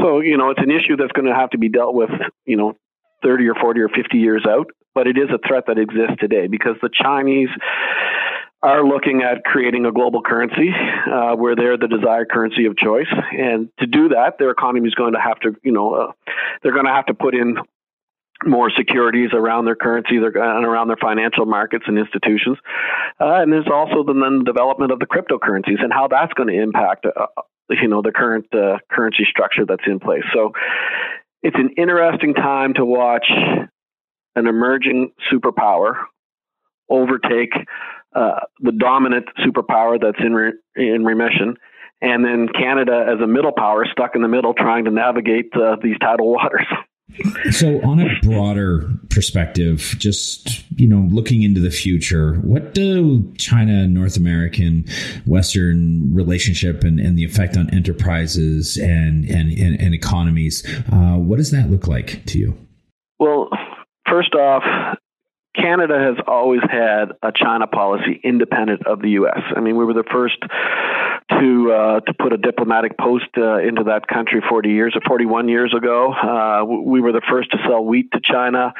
So, 0.00 0.18
you 0.18 0.36
know, 0.36 0.50
it's 0.50 0.60
an 0.60 0.72
issue 0.72 0.96
that's 0.96 1.12
going 1.12 1.28
to 1.28 1.34
have 1.34 1.50
to 1.50 1.58
be 1.58 1.68
dealt 1.68 1.94
with, 1.94 2.10
you 2.44 2.56
know, 2.56 2.76
30 3.22 3.48
or 3.48 3.54
40 3.54 3.80
or 3.80 3.88
50 3.88 4.18
years 4.18 4.44
out, 4.48 4.66
but 4.92 5.06
it 5.06 5.16
is 5.16 5.28
a 5.30 5.38
threat 5.46 5.64
that 5.68 5.78
exists 5.78 6.16
today 6.18 6.48
because 6.48 6.74
the 6.82 6.90
Chinese 6.92 7.48
are 8.62 8.84
looking 8.84 9.22
at 9.22 9.44
creating 9.44 9.84
a 9.86 9.92
global 9.92 10.22
currency 10.22 10.70
uh, 10.70 11.34
where 11.36 11.54
they're 11.54 11.76
the 11.76 11.88
desired 11.88 12.28
currency 12.30 12.66
of 12.66 12.76
choice. 12.76 13.12
And 13.32 13.68
to 13.78 13.86
do 13.86 14.08
that, 14.08 14.38
their 14.38 14.50
economy 14.50 14.88
is 14.88 14.94
going 14.94 15.12
to 15.12 15.20
have 15.20 15.38
to, 15.40 15.54
you 15.62 15.72
know, 15.72 15.94
uh, 15.94 16.12
they're 16.62 16.72
going 16.72 16.86
to 16.86 16.92
have 16.92 17.06
to 17.06 17.14
put 17.14 17.34
in 17.34 17.56
more 18.44 18.70
securities 18.70 19.30
around 19.32 19.64
their 19.64 19.76
currency 19.76 20.16
and 20.16 20.36
around 20.36 20.88
their 20.88 20.96
financial 20.96 21.46
markets 21.46 21.84
and 21.86 21.98
institutions. 21.98 22.58
Uh, 23.20 23.40
and 23.40 23.52
there's 23.52 23.68
also 23.72 24.04
the 24.04 24.12
then 24.12 24.44
development 24.44 24.92
of 24.92 24.98
the 24.98 25.06
cryptocurrencies 25.06 25.82
and 25.82 25.92
how 25.92 26.08
that's 26.08 26.32
going 26.34 26.48
to 26.48 26.60
impact, 26.60 27.06
uh, 27.06 27.26
you 27.70 27.88
know, 27.88 28.02
the 28.02 28.12
current 28.12 28.46
uh, 28.54 28.78
currency 28.90 29.26
structure 29.30 29.64
that's 29.64 29.86
in 29.86 30.00
place. 30.00 30.24
So 30.34 30.52
it's 31.42 31.56
an 31.56 31.70
interesting 31.78 32.34
time 32.34 32.74
to 32.74 32.84
watch 32.84 33.30
an 33.30 34.46
emerging 34.46 35.12
superpower 35.32 35.94
overtake 36.88 37.52
uh, 38.16 38.40
the 38.60 38.72
dominant 38.72 39.26
superpower 39.44 40.00
that's 40.00 40.18
in 40.24 40.32
re- 40.32 40.54
in 40.74 41.04
remission, 41.04 41.56
and 42.00 42.24
then 42.24 42.48
Canada 42.48 43.04
as 43.06 43.20
a 43.22 43.26
middle 43.26 43.52
power 43.52 43.86
stuck 43.90 44.16
in 44.16 44.22
the 44.22 44.28
middle, 44.28 44.54
trying 44.54 44.86
to 44.86 44.90
navigate 44.90 45.52
uh, 45.54 45.76
these 45.82 45.98
tidal 46.00 46.32
waters. 46.32 46.66
So, 47.50 47.80
on 47.82 48.00
a 48.00 48.08
broader 48.20 48.90
perspective, 49.10 49.94
just 49.96 50.64
you 50.78 50.88
know, 50.88 51.08
looking 51.10 51.42
into 51.42 51.60
the 51.60 51.70
future, 51.70 52.34
what 52.38 52.74
do 52.74 53.32
China, 53.38 53.86
North 53.86 54.16
American, 54.16 54.84
Western 55.24 56.12
relationship, 56.12 56.82
and, 56.82 56.98
and 56.98 57.16
the 57.16 57.24
effect 57.24 57.56
on 57.56 57.72
enterprises 57.72 58.76
and 58.76 59.24
and, 59.30 59.52
and, 59.52 59.80
and 59.80 59.94
economies? 59.94 60.66
Uh, 60.92 61.14
what 61.16 61.36
does 61.36 61.52
that 61.52 61.70
look 61.70 61.86
like 61.86 62.24
to 62.26 62.38
you? 62.38 62.58
Well, 63.18 63.50
first 64.08 64.34
off, 64.34 64.64
Canada 65.56 65.98
has 65.98 66.22
always 66.28 66.60
had 66.70 67.12
a 67.22 67.32
China 67.32 67.66
policy 67.66 68.20
independent 68.22 68.86
of 68.86 69.00
the 69.00 69.10
U.S. 69.10 69.40
I 69.56 69.60
mean, 69.60 69.76
we 69.76 69.84
were 69.84 69.94
the 69.94 70.04
first 70.10 70.38
to 71.30 71.72
uh, 71.72 72.00
to 72.00 72.14
put 72.14 72.32
a 72.32 72.36
diplomatic 72.36 72.96
post 72.98 73.26
uh, 73.36 73.58
into 73.58 73.84
that 73.84 74.06
country 74.06 74.42
40 74.48 74.68
years 74.68 74.94
or 74.94 75.00
41 75.06 75.48
years 75.48 75.74
ago. 75.76 76.12
Uh, 76.12 76.64
we 76.64 77.00
were 77.00 77.12
the 77.12 77.22
first 77.28 77.50
to 77.52 77.58
sell 77.66 77.84
wheat 77.84 78.10
to 78.12 78.20
China 78.20 78.72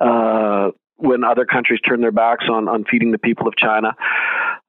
uh, 0.00 0.70
when 0.96 1.24
other 1.24 1.44
countries 1.44 1.80
turned 1.80 2.02
their 2.02 2.12
backs 2.12 2.44
on 2.50 2.68
on 2.68 2.84
feeding 2.84 3.10
the 3.10 3.18
people 3.18 3.48
of 3.48 3.56
China. 3.56 3.96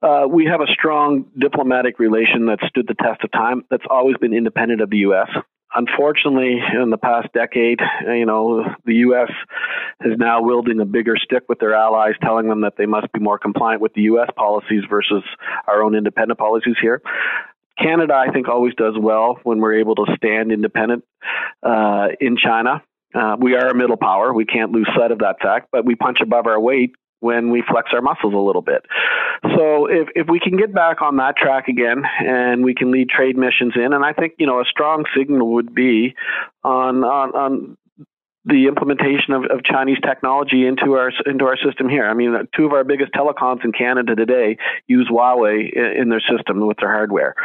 Uh, 0.02 0.26
we 0.30 0.46
have 0.46 0.62
a 0.62 0.68
strong 0.68 1.26
diplomatic 1.38 2.00
relation 2.00 2.46
that 2.46 2.60
stood 2.68 2.88
the 2.88 2.96
test 2.96 3.22
of 3.24 3.32
time. 3.32 3.66
That's 3.70 3.84
always 3.90 4.16
been 4.18 4.34
independent 4.34 4.82
of 4.82 4.90
the 4.90 5.00
U.S 5.00 5.28
unfortunately, 5.74 6.60
in 6.82 6.90
the 6.90 6.98
past 6.98 7.28
decade, 7.34 7.80
you 8.08 8.26
know, 8.26 8.64
the 8.86 8.96
U.S. 8.96 9.32
is 10.04 10.18
now 10.18 10.42
wielding 10.42 10.80
a 10.80 10.86
bigger 10.86 11.16
stick 11.18 11.44
with 11.48 11.60
their 11.60 11.74
allies, 11.74 12.14
telling 12.22 12.48
them 12.48 12.62
that 12.62 12.74
they 12.78 12.86
must 12.86 13.12
be 13.12 13.20
more 13.20 13.38
compliant 13.38 13.82
with 13.82 13.94
the 13.94 14.02
U.S. 14.04 14.30
policies 14.36 14.84
versus 14.90 15.24
our 15.68 15.84
own 15.84 15.96
independent 15.96 16.40
policies 16.40 16.76
here. 16.82 17.02
Canada, 17.78 18.14
I 18.14 18.32
think, 18.32 18.50
always 18.50 18.76
does 18.76 18.96
well 19.00 19.40
when 19.44 19.60
we're 19.60 19.80
able 19.80 19.96
to 19.96 20.06
stand 20.18 20.52
independent 20.52 21.06
uh, 21.64 22.08
in 22.20 22.38
China. 22.38 22.84
Uh, 23.14 23.38
we 23.40 23.56
are 23.56 23.70
a 23.70 23.76
middle 23.76 23.98
power. 23.98 24.34
We 24.34 24.46
can't 24.46 24.72
lose 24.72 24.88
sight 24.96 25.12
of 25.12 25.20
that 25.20 25.38
fact, 25.42 25.70
but 25.72 25.86
we 25.86 25.96
punch 25.96 26.20
above 26.22 26.46
our 26.46 26.60
weight 26.60 26.92
when 27.20 27.50
we 27.50 27.64
flex 27.70 27.90
our 27.94 28.02
muscles 28.02 28.34
a 28.34 28.38
little 28.38 28.62
bit. 28.62 28.86
So 29.56 29.86
if, 29.88 30.08
if 30.16 30.28
we 30.28 30.40
can 30.40 30.58
get 30.58 30.74
back 30.74 31.02
on 31.02 31.18
that 31.18 31.38
track 31.38 31.68
again 31.68 32.04
and 32.20 32.64
we 32.64 32.74
can 32.74 32.92
lead 32.92 33.10
trade 33.10 33.38
missions 33.38 33.74
in, 33.76 33.94
and 33.94 34.04
I 34.04 34.14
think, 34.14 34.34
you 34.38 34.48
know, 34.48 34.60
a 34.60 34.66
strong 34.66 35.06
signal 35.18 35.54
would 35.54 35.74
be 35.74 36.16
on, 36.64 37.04
on, 37.04 37.30
on 37.36 37.78
the 38.46 38.68
implementation 38.68 39.34
of, 39.34 39.44
of 39.46 39.64
Chinese 39.64 39.98
technology 40.02 40.66
into 40.66 40.94
our 40.94 41.12
into 41.26 41.46
our 41.46 41.58
system 41.58 41.90
here. 41.90 42.08
I 42.08 42.14
mean, 42.14 42.34
two 42.56 42.66
of 42.66 42.72
our 42.72 42.84
biggest 42.84 43.12
telecoms 43.12 43.64
in 43.66 43.74
Canada 43.74 44.16
today 44.16 44.58
use 44.88 45.10
Huawei 45.12 45.72
in, 45.72 46.02
in 46.02 46.10
their 46.10 46.22
system 46.22 46.66
with 46.66 46.78
their 46.78 46.92
hardware 46.92 47.36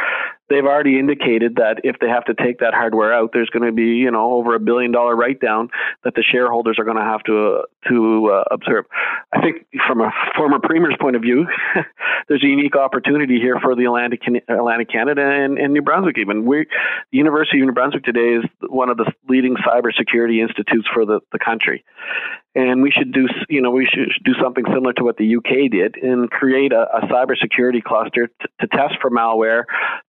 they've 0.49 0.65
already 0.65 0.99
indicated 0.99 1.55
that 1.55 1.81
if 1.83 1.97
they 1.99 2.07
have 2.07 2.25
to 2.25 2.33
take 2.33 2.59
that 2.59 2.73
hardware 2.73 3.13
out, 3.13 3.31
there's 3.33 3.49
going 3.49 3.65
to 3.65 3.71
be 3.71 3.97
you 3.97 4.11
know 4.11 4.33
over 4.33 4.55
a 4.55 4.59
billion 4.59 4.91
dollar 4.91 5.15
write 5.15 5.39
down 5.39 5.69
that 6.03 6.15
the 6.15 6.23
shareholders 6.23 6.77
are 6.79 6.85
going 6.85 6.97
to 6.97 7.03
have 7.03 7.23
to 7.23 7.63
uh, 7.63 7.89
to 7.89 8.31
uh, 8.31 8.43
observe. 8.51 8.85
I 9.33 9.41
think 9.41 9.67
from 9.87 10.01
a 10.01 10.11
former 10.35 10.59
premier's 10.59 10.95
point 10.99 11.15
of 11.15 11.21
view, 11.21 11.47
there's 12.27 12.43
a 12.43 12.47
unique 12.47 12.75
opportunity 12.75 13.39
here 13.39 13.59
for 13.61 13.75
the 13.75 13.85
Atlantic 13.85 14.21
Atlantic 14.47 14.89
Canada 14.89 15.21
and, 15.21 15.57
and 15.57 15.73
New 15.73 15.81
Brunswick. 15.81 16.17
Even 16.17 16.45
we, 16.45 16.65
the 17.11 17.17
University 17.17 17.59
of 17.59 17.67
New 17.67 17.73
Brunswick 17.73 18.03
today 18.03 18.39
is 18.39 18.45
one 18.69 18.89
of 18.89 18.97
the 18.97 19.11
leading 19.27 19.55
cybersecurity 19.55 20.41
institutes 20.41 20.87
for 20.93 21.05
the, 21.05 21.19
the 21.31 21.39
country 21.39 21.83
and 22.55 22.81
we 22.81 22.91
should 22.91 23.11
do 23.11 23.27
you 23.49 23.61
know 23.61 23.71
we 23.71 23.85
should 23.85 24.09
do 24.23 24.33
something 24.41 24.63
similar 24.73 24.93
to 24.93 25.03
what 25.03 25.17
the 25.17 25.35
UK 25.35 25.69
did 25.71 25.95
and 26.01 26.29
create 26.29 26.71
a, 26.71 26.87
a 26.97 27.01
cybersecurity 27.07 27.83
cluster 27.83 28.27
t- 28.27 28.47
to 28.61 28.67
test 28.67 28.95
for 29.01 29.11
malware, 29.11 29.63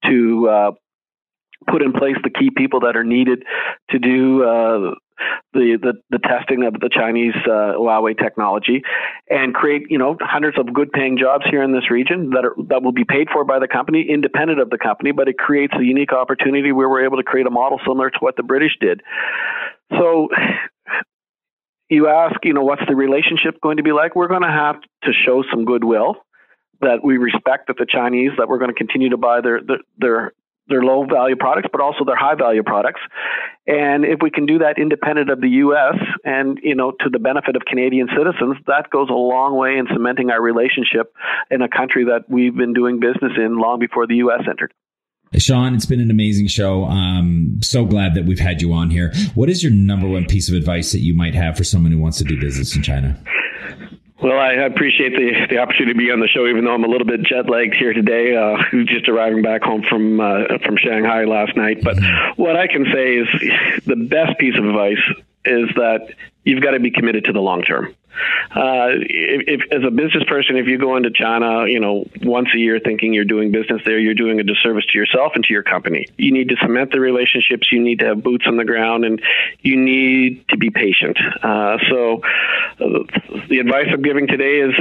to 0.05 0.47
uh, 0.47 0.71
put 1.67 1.81
in 1.81 1.91
place 1.91 2.15
the 2.23 2.29
key 2.29 2.51
people 2.55 2.81
that 2.81 2.95
are 2.95 3.03
needed 3.03 3.43
to 3.89 3.99
do 3.99 4.43
uh, 4.43 4.93
the, 5.53 5.77
the, 5.81 5.93
the 6.09 6.19
testing 6.19 6.65
of 6.65 6.73
the 6.73 6.89
Chinese 6.91 7.35
uh, 7.45 7.73
Huawei 7.79 8.17
technology, 8.17 8.83
and 9.29 9.53
create 9.53 9.83
you 9.89 9.97
know 9.97 10.17
hundreds 10.19 10.59
of 10.59 10.71
good 10.73 10.91
paying 10.91 11.17
jobs 11.17 11.45
here 11.49 11.63
in 11.63 11.71
this 11.71 11.89
region 11.89 12.31
that 12.31 12.45
are 12.45 12.55
that 12.67 12.83
will 12.83 12.91
be 12.91 13.05
paid 13.05 13.29
for 13.31 13.43
by 13.43 13.59
the 13.59 13.67
company, 13.67 14.05
independent 14.07 14.59
of 14.59 14.69
the 14.69 14.77
company. 14.77 15.11
But 15.11 15.27
it 15.27 15.37
creates 15.37 15.73
a 15.79 15.83
unique 15.83 16.13
opportunity 16.13 16.71
where 16.71 16.89
we're 16.89 17.05
able 17.05 17.17
to 17.17 17.23
create 17.23 17.47
a 17.47 17.51
model 17.51 17.79
similar 17.87 18.09
to 18.09 18.17
what 18.19 18.35
the 18.35 18.43
British 18.43 18.77
did. 18.79 19.01
So 19.91 20.29
you 21.95 22.07
ask, 22.07 22.35
you 22.43 22.53
know, 22.53 22.63
what's 22.63 22.83
the 22.87 22.95
relationship 22.95 23.59
going 23.61 23.77
to 23.77 23.83
be 23.83 23.91
like? 23.91 24.15
We're 24.15 24.27
going 24.27 24.43
to 24.43 24.47
have 24.47 24.75
to 25.03 25.11
show 25.25 25.43
some 25.49 25.65
goodwill 25.65 26.15
that 26.81 27.03
we 27.03 27.17
respect 27.17 27.67
that 27.67 27.77
the 27.77 27.87
Chinese 27.89 28.31
that 28.37 28.47
we're 28.47 28.59
going 28.59 28.71
to 28.71 28.75
continue 28.75 29.09
to 29.09 29.17
buy 29.17 29.41
their 29.41 29.61
their 29.61 29.79
their, 29.97 30.33
their 30.67 30.83
low 30.83 31.05
value 31.05 31.35
products, 31.35 31.69
but 31.71 31.81
also 31.81 32.03
their 32.05 32.15
high 32.15 32.35
value 32.35 32.63
products. 32.63 33.01
And 33.67 34.03
if 34.05 34.19
we 34.21 34.29
can 34.29 34.45
do 34.45 34.59
that 34.59 34.77
independent 34.77 35.29
of 35.29 35.41
the 35.41 35.49
U.S. 35.65 35.95
and 36.23 36.59
you 36.61 36.75
know 36.75 36.91
to 36.91 37.09
the 37.09 37.19
benefit 37.19 37.55
of 37.55 37.63
Canadian 37.65 38.09
citizens, 38.15 38.57
that 38.67 38.89
goes 38.89 39.09
a 39.09 39.13
long 39.13 39.57
way 39.57 39.77
in 39.77 39.87
cementing 39.91 40.29
our 40.29 40.41
relationship 40.41 41.13
in 41.49 41.61
a 41.61 41.69
country 41.69 42.05
that 42.05 42.25
we've 42.29 42.55
been 42.55 42.73
doing 42.73 42.99
business 42.99 43.33
in 43.37 43.57
long 43.57 43.79
before 43.79 44.05
the 44.07 44.15
U.S. 44.15 44.41
entered. 44.49 44.73
Shawn, 45.37 45.75
it's 45.75 45.85
been 45.85 45.99
an 45.99 46.11
amazing 46.11 46.47
show. 46.47 46.85
Um, 46.85 47.59
so 47.61 47.85
glad 47.85 48.15
that 48.15 48.25
we've 48.25 48.39
had 48.39 48.61
you 48.61 48.73
on 48.73 48.89
here. 48.89 49.13
What 49.33 49.49
is 49.49 49.63
your 49.63 49.71
number 49.71 50.07
one 50.07 50.25
piece 50.25 50.49
of 50.49 50.55
advice 50.55 50.91
that 50.91 50.99
you 50.99 51.13
might 51.13 51.35
have 51.35 51.57
for 51.57 51.63
someone 51.63 51.91
who 51.91 51.97
wants 51.99 52.17
to 52.19 52.23
do 52.23 52.39
business 52.39 52.75
in 52.75 52.81
China? 52.81 53.19
Well, 54.21 54.39
I 54.39 54.53
appreciate 54.53 55.11
the, 55.11 55.47
the 55.49 55.57
opportunity 55.57 55.93
to 55.93 55.97
be 55.97 56.09
on 56.09 56.21
the 56.21 56.27
show, 56.27 56.47
even 56.47 56.63
though 56.63 56.73
I'm 56.73 56.85
a 56.85 56.87
little 56.87 57.05
bit 57.05 57.21
jet 57.23 57.49
lagged 57.49 57.75
here 57.75 57.91
today, 57.91 58.35
uh, 58.35 58.57
just 58.85 59.09
arriving 59.09 59.41
back 59.41 59.61
home 59.61 59.83
from 59.87 60.21
uh, 60.21 60.57
from 60.65 60.77
Shanghai 60.77 61.25
last 61.25 61.55
night. 61.57 61.83
But 61.83 61.97
mm-hmm. 61.97 62.41
what 62.41 62.55
I 62.55 62.67
can 62.67 62.85
say 62.93 63.17
is 63.17 63.27
the 63.85 63.97
best 63.97 64.39
piece 64.39 64.57
of 64.57 64.65
advice 64.65 65.03
is 65.43 65.69
that 65.75 66.13
you've 66.43 66.63
got 66.63 66.71
to 66.71 66.79
be 66.79 66.91
committed 66.91 67.25
to 67.25 67.33
the 67.33 67.41
long 67.41 67.61
term. 67.61 67.93
Uh, 68.51 68.95
if, 69.01 69.61
if, 69.61 69.71
as 69.71 69.83
a 69.85 69.91
business 69.91 70.23
person, 70.27 70.57
if 70.57 70.67
you 70.67 70.77
go 70.77 70.95
into 70.95 71.11
China, 71.11 71.65
you 71.67 71.79
know, 71.79 72.05
once 72.21 72.49
a 72.53 72.57
year 72.57 72.79
thinking 72.79 73.13
you're 73.13 73.25
doing 73.25 73.51
business 73.51 73.81
there, 73.85 73.99
you're 73.99 74.13
doing 74.13 74.39
a 74.39 74.43
disservice 74.43 74.85
to 74.87 74.97
yourself 74.97 75.33
and 75.35 75.43
to 75.43 75.53
your 75.53 75.63
company. 75.63 76.05
You 76.17 76.31
need 76.31 76.49
to 76.49 76.55
cement 76.61 76.91
the 76.91 76.99
relationships. 76.99 77.71
You 77.71 77.81
need 77.81 77.99
to 77.99 78.05
have 78.05 78.23
boots 78.23 78.45
on 78.47 78.57
the 78.57 78.65
ground, 78.65 79.05
and 79.05 79.21
you 79.61 79.77
need 79.77 80.47
to 80.49 80.57
be 80.57 80.69
patient. 80.69 81.17
Uh, 81.43 81.77
so, 81.89 82.21
uh, 82.79 83.03
the 83.49 83.59
advice 83.59 83.87
I'm 83.91 84.01
giving 84.01 84.27
today 84.27 84.59
is, 84.59 84.73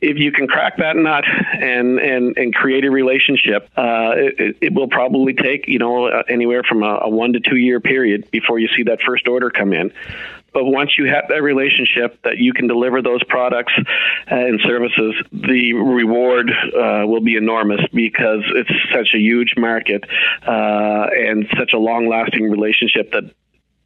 if 0.00 0.18
you 0.18 0.32
can 0.32 0.46
crack 0.46 0.76
that 0.78 0.96
nut 0.96 1.24
and 1.26 1.98
and 1.98 2.36
and 2.36 2.54
create 2.54 2.84
a 2.84 2.90
relationship, 2.90 3.68
uh, 3.76 4.12
it, 4.16 4.56
it, 4.60 4.74
will 4.74 4.88
probably 4.88 5.34
take 5.34 5.68
you 5.68 5.78
know 5.78 6.06
anywhere 6.06 6.62
from 6.62 6.82
a, 6.82 7.00
a 7.02 7.08
one 7.08 7.32
to 7.32 7.40
two 7.40 7.56
year 7.56 7.80
period 7.80 8.30
before 8.30 8.58
you 8.58 8.68
see 8.76 8.84
that 8.84 9.00
first 9.02 9.28
order 9.28 9.50
come 9.50 9.72
in. 9.72 9.92
But 10.52 10.64
once 10.64 10.92
you 10.98 11.06
have 11.06 11.28
that 11.28 11.42
relationship 11.42 12.20
that 12.24 12.38
you 12.38 12.52
can 12.52 12.66
deliver 12.66 13.02
those 13.02 13.22
products 13.24 13.72
and 14.26 14.60
services, 14.64 15.14
the 15.32 15.72
reward 15.72 16.50
uh, 16.50 17.06
will 17.06 17.22
be 17.22 17.36
enormous 17.36 17.80
because 17.92 18.42
it's 18.54 18.70
such 18.92 19.08
a 19.14 19.18
huge 19.18 19.54
market 19.56 20.04
uh, 20.46 21.06
and 21.12 21.46
such 21.58 21.72
a 21.72 21.78
long 21.78 22.08
lasting 22.08 22.50
relationship 22.50 23.12
that 23.12 23.32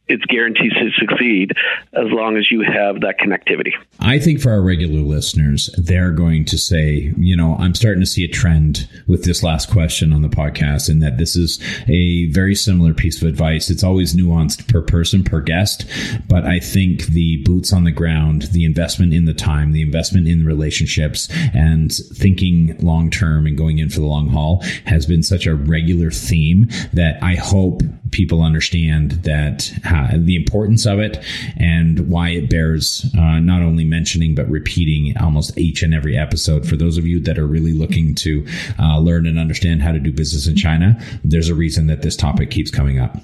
it's 0.07 0.23
guaranteed 0.25 0.71
to 0.71 0.89
succeed 0.91 1.51
as 1.93 2.05
long 2.11 2.37
as 2.37 2.49
you 2.51 2.61
have 2.61 3.01
that 3.01 3.19
connectivity. 3.19 3.71
I 3.99 4.19
think 4.19 4.41
for 4.41 4.51
our 4.51 4.61
regular 4.61 5.01
listeners, 5.01 5.69
they're 5.77 6.11
going 6.11 6.45
to 6.45 6.57
say, 6.57 7.13
you 7.17 7.35
know, 7.35 7.55
I'm 7.59 7.75
starting 7.75 8.01
to 8.01 8.07
see 8.07 8.23
a 8.23 8.27
trend 8.27 8.87
with 9.07 9.23
this 9.23 9.43
last 9.43 9.69
question 9.69 10.13
on 10.13 10.21
the 10.21 10.29
podcast, 10.29 10.89
and 10.89 11.01
that 11.01 11.17
this 11.17 11.35
is 11.35 11.59
a 11.87 12.27
very 12.27 12.55
similar 12.55 12.93
piece 12.93 13.21
of 13.21 13.27
advice. 13.27 13.69
It's 13.69 13.83
always 13.83 14.15
nuanced 14.15 14.71
per 14.71 14.81
person, 14.81 15.23
per 15.23 15.41
guest, 15.41 15.85
but 16.27 16.45
I 16.45 16.59
think 16.59 17.07
the 17.07 17.43
boots 17.43 17.73
on 17.73 17.83
the 17.83 17.91
ground, 17.91 18.43
the 18.53 18.65
investment 18.65 19.13
in 19.13 19.25
the 19.25 19.33
time, 19.33 19.71
the 19.71 19.81
investment 19.81 20.27
in 20.27 20.45
relationships, 20.45 21.27
and 21.53 21.93
thinking 21.93 22.77
long 22.79 23.09
term 23.09 23.45
and 23.45 23.57
going 23.57 23.79
in 23.79 23.89
for 23.89 23.99
the 23.99 24.05
long 24.05 24.29
haul 24.29 24.63
has 24.85 25.05
been 25.05 25.23
such 25.23 25.45
a 25.45 25.55
regular 25.55 26.11
theme 26.11 26.67
that 26.93 27.21
I 27.21 27.35
hope 27.35 27.81
people 28.11 28.41
understand 28.41 29.11
that 29.23 29.71
uh, 29.85 30.13
the 30.15 30.35
importance 30.35 30.85
of 30.85 30.99
it 30.99 31.23
and 31.57 32.09
why 32.09 32.29
it 32.29 32.49
bears 32.49 33.09
uh, 33.17 33.39
not 33.39 33.61
only 33.61 33.83
mentioning 33.83 34.35
but 34.35 34.49
repeating 34.49 35.15
almost 35.17 35.57
each 35.57 35.83
and 35.83 35.93
every 35.93 36.17
episode. 36.17 36.67
For 36.67 36.75
those 36.75 36.97
of 36.97 37.05
you 37.05 37.19
that 37.21 37.37
are 37.37 37.47
really 37.47 37.73
looking 37.73 38.15
to 38.15 38.45
uh, 38.79 38.99
learn 38.99 39.25
and 39.25 39.39
understand 39.39 39.81
how 39.81 39.91
to 39.91 39.99
do 39.99 40.11
business 40.11 40.47
in 40.47 40.55
China, 40.55 40.99
there's 41.23 41.49
a 41.49 41.55
reason 41.55 41.87
that 41.87 42.01
this 42.01 42.15
topic 42.15 42.51
keeps 42.51 42.71
coming 42.71 42.99
up. 42.99 43.17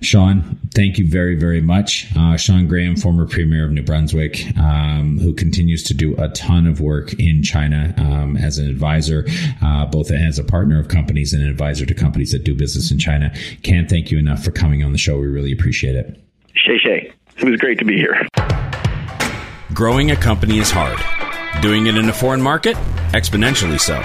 Shawn, 0.00 0.58
thank 0.74 0.98
you 0.98 1.08
very, 1.08 1.34
very 1.34 1.60
much. 1.60 2.06
Uh, 2.16 2.36
Shawn 2.36 2.68
Graham, 2.68 2.96
former 2.96 3.26
Premier 3.26 3.64
of 3.64 3.72
New 3.72 3.82
Brunswick, 3.82 4.56
um, 4.58 5.18
who 5.18 5.34
continues 5.34 5.82
to 5.84 5.94
do 5.94 6.14
a 6.16 6.28
ton 6.30 6.66
of 6.66 6.80
work 6.80 7.14
in 7.14 7.42
China 7.42 7.94
um, 7.96 8.36
as 8.36 8.58
an 8.58 8.68
advisor, 8.68 9.26
uh, 9.62 9.86
both 9.86 10.10
as 10.10 10.38
a 10.38 10.44
partner 10.44 10.78
of 10.78 10.88
companies 10.88 11.32
and 11.32 11.42
an 11.42 11.48
advisor 11.48 11.86
to 11.86 11.94
companies 11.94 12.30
that 12.32 12.44
do 12.44 12.54
business 12.54 12.90
in 12.90 12.98
China. 12.98 13.34
Can't 13.62 13.88
thank 13.88 14.10
you 14.10 14.18
enough 14.18 14.44
for 14.44 14.50
coming 14.50 14.84
on 14.84 14.92
the 14.92 14.98
show. 14.98 15.18
We 15.18 15.26
really 15.26 15.52
appreciate 15.52 15.96
it. 15.96 16.20
Shay 16.54 16.78
Shay. 16.78 17.12
It 17.38 17.44
was 17.44 17.58
great 17.58 17.78
to 17.78 17.84
be 17.84 17.96
here. 17.96 18.26
Growing 19.72 20.10
a 20.10 20.16
company 20.16 20.58
is 20.58 20.70
hard. 20.70 20.98
Doing 21.62 21.86
it 21.86 21.96
in 21.96 22.08
a 22.08 22.12
foreign 22.12 22.42
market? 22.42 22.76
Exponentially 23.12 23.80
so. 23.80 24.02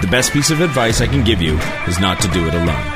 The 0.00 0.08
best 0.08 0.32
piece 0.32 0.50
of 0.50 0.60
advice 0.60 1.00
I 1.00 1.06
can 1.06 1.22
give 1.22 1.40
you 1.40 1.56
is 1.86 2.00
not 2.00 2.20
to 2.20 2.28
do 2.28 2.46
it 2.46 2.54
alone. 2.54 2.91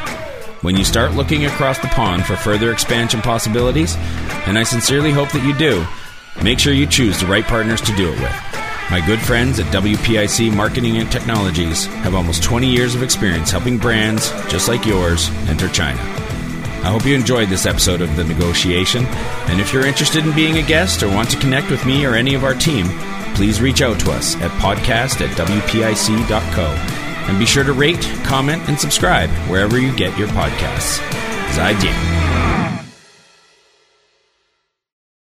When 0.66 0.76
you 0.76 0.85
start 0.85 1.12
looking 1.12 1.44
across 1.44 1.79
the 1.79 1.87
pond 1.87 2.26
for 2.26 2.35
further 2.35 2.72
expansion 2.72 3.22
possibilities, 3.22 3.94
and 4.48 4.59
I 4.59 4.64
sincerely 4.64 5.12
hope 5.12 5.31
that 5.31 5.46
you 5.46 5.57
do, 5.57 5.87
make 6.42 6.59
sure 6.59 6.72
you 6.72 6.88
choose 6.88 7.20
the 7.20 7.26
right 7.26 7.44
partners 7.44 7.81
to 7.83 7.94
do 7.94 8.12
it 8.12 8.18
with. 8.18 8.35
My 8.90 9.00
good 9.07 9.20
friends 9.20 9.61
at 9.61 9.72
WPIC 9.72 10.52
Marketing 10.52 10.96
and 10.96 11.09
Technologies 11.09 11.87
have 11.87 12.16
almost 12.16 12.42
20 12.42 12.68
years 12.68 12.96
of 12.96 13.05
experience 13.05 13.52
helping 13.52 13.79
brands 13.79 14.33
just 14.50 14.66
like 14.66 14.85
yours 14.85 15.31
enter 15.46 15.68
China. 15.68 16.00
I 16.83 16.90
hope 16.90 17.07
you 17.07 17.14
enjoyed 17.14 17.48
this 17.48 17.64
episode 17.64 18.00
of 18.00 18.16
The 18.16 18.24
Negotiation, 18.24 19.07
and 19.07 19.61
if 19.61 19.72
you're 19.72 19.87
interested 19.87 20.26
in 20.26 20.35
being 20.35 20.59
a 20.59 20.66
guest 20.66 21.00
or 21.00 21.09
want 21.14 21.31
to 21.31 21.38
connect 21.38 21.70
with 21.70 21.87
me 21.87 22.05
or 22.05 22.16
any 22.16 22.35
of 22.35 22.42
our 22.42 22.55
team, 22.55 22.87
please 23.37 23.61
reach 23.61 23.83
out 23.83 24.00
to 24.00 24.11
us 24.11 24.35
at 24.38 24.50
podcast 24.61 25.20
at 25.20 25.31
WPIC.co. 25.37 26.96
And 27.29 27.39
be 27.39 27.47
sure 27.47 27.65
to 27.65 27.73
rate, 27.73 28.03
comment, 28.25 28.69
and 28.69 28.79
subscribe 28.79 29.31
wherever 29.51 29.79
you 29.79 29.95
get 29.97 30.17
your 30.19 30.29
podcasts. 30.29 31.01
Zaijian. 31.57 32.46